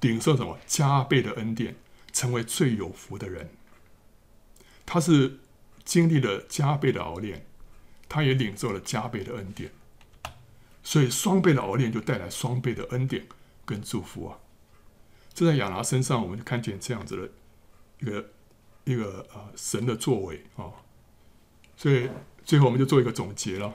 [0.00, 1.76] 领受什么加倍的恩典，
[2.12, 3.50] 成为最有福的人。
[4.84, 5.38] 他是
[5.84, 7.46] 经历了加倍的熬炼，
[8.08, 9.70] 他也领受了加倍的恩典，
[10.82, 13.26] 所以双倍的熬炼就带来双倍的恩典
[13.64, 14.38] 跟祝福啊。
[15.32, 17.30] 就在亚拿身上，我们就看见这样子的
[18.00, 18.30] 一个
[18.84, 20.70] 一个啊神的作为啊，
[21.76, 22.10] 所以
[22.44, 23.74] 最后我们就做一个总结了。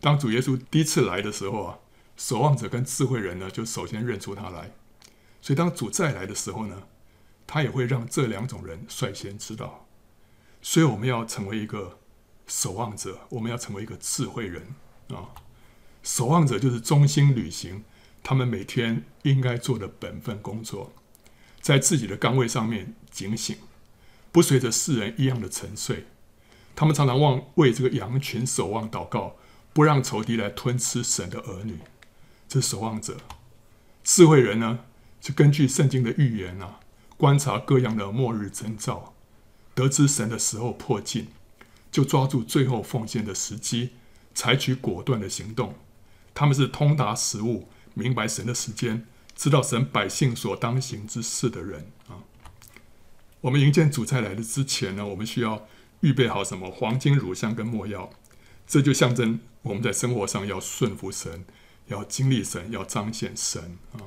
[0.00, 1.78] 当主耶稣第一次来的时候啊，
[2.16, 4.72] 守望者跟智慧人呢，就首先认出他来。
[5.42, 6.84] 所以当主再来的时候呢，
[7.46, 9.86] 他也会让这两种人率先知道。
[10.62, 11.98] 所以我们要成为一个
[12.46, 14.74] 守望者，我们要成为一个智慧人
[15.08, 15.28] 啊。
[16.02, 17.84] 守望者就是忠心履行。
[18.22, 20.92] 他们每天应该做的本分工作，
[21.60, 23.56] 在自己的岗位上面警醒，
[24.30, 26.06] 不随着世人一样的沉睡。
[26.76, 29.36] 他们常常望为这个羊群守望祷告，
[29.72, 31.78] 不让仇敌来吞吃神的儿女。
[32.48, 33.16] 这是守望者。
[34.04, 34.80] 智慧人呢，
[35.20, 36.80] 就根据圣经的预言啊，
[37.16, 39.14] 观察各样的末日征兆，
[39.74, 41.28] 得知神的时候迫近，
[41.90, 43.90] 就抓住最后奉献的时机，
[44.34, 45.74] 采取果断的行动。
[46.32, 47.68] 他们是通达时务。
[48.00, 52.24] 明白神的时间，知道神百姓所当行之事的人啊。
[53.42, 55.68] 我们迎接主再来的之前呢，我们需要
[56.00, 56.70] 预备好什么？
[56.70, 58.10] 黄金、乳香跟没药，
[58.66, 61.44] 这就象征我们在生活上要顺服神，
[61.88, 64.00] 要经历神，要彰显神啊。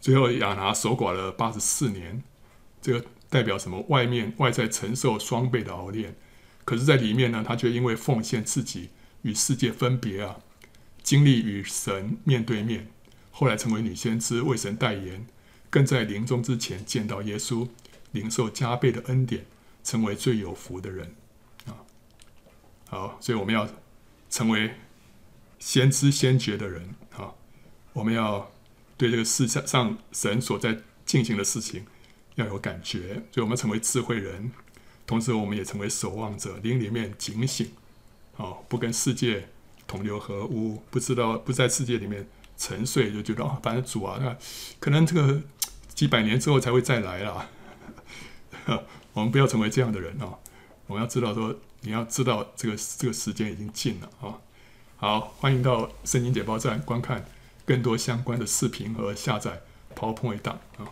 [0.00, 2.22] 最后亚拿守寡了八十四年，
[2.82, 3.84] 这个代表什么？
[3.88, 6.16] 外面外在承受双倍的熬炼，
[6.64, 8.90] 可是，在里面呢，他却因为奉献自己
[9.22, 10.38] 与世界分别啊。
[11.10, 12.86] 经历与神面对面，
[13.32, 15.26] 后来成为女先知，为神代言，
[15.68, 17.68] 更在临终之前见到耶稣，
[18.12, 19.44] 领受加倍的恩典，
[19.82, 21.16] 成为最有福的人
[21.66, 21.82] 啊！
[22.86, 23.68] 好，所以我们要
[24.30, 24.76] 成为
[25.58, 27.34] 先知先觉的人啊！
[27.92, 28.48] 我们要
[28.96, 31.84] 对这个世界上神所在进行的事情
[32.36, 34.52] 要有感觉，所以我们成为智慧人，
[35.08, 37.72] 同时我们也成为守望者，灵里面警醒，
[38.36, 39.48] 哦，不跟世界
[39.90, 42.24] 同流合污，不知道不在世界里面
[42.56, 44.36] 沉睡，就觉得啊，反正主啊，那
[44.78, 45.42] 可能这个
[45.92, 47.48] 几百年之后才会再来啦。
[49.14, 50.38] 我们不要成为这样的人啊！
[50.86, 51.56] 我们要知道说。
[51.82, 54.36] 你要知道这个这个时间已经近了啊！
[54.98, 57.24] 好，欢迎到圣经解报站观看
[57.64, 59.62] 更多相关的视频和下载
[59.96, 60.84] PowerPoint 档啊！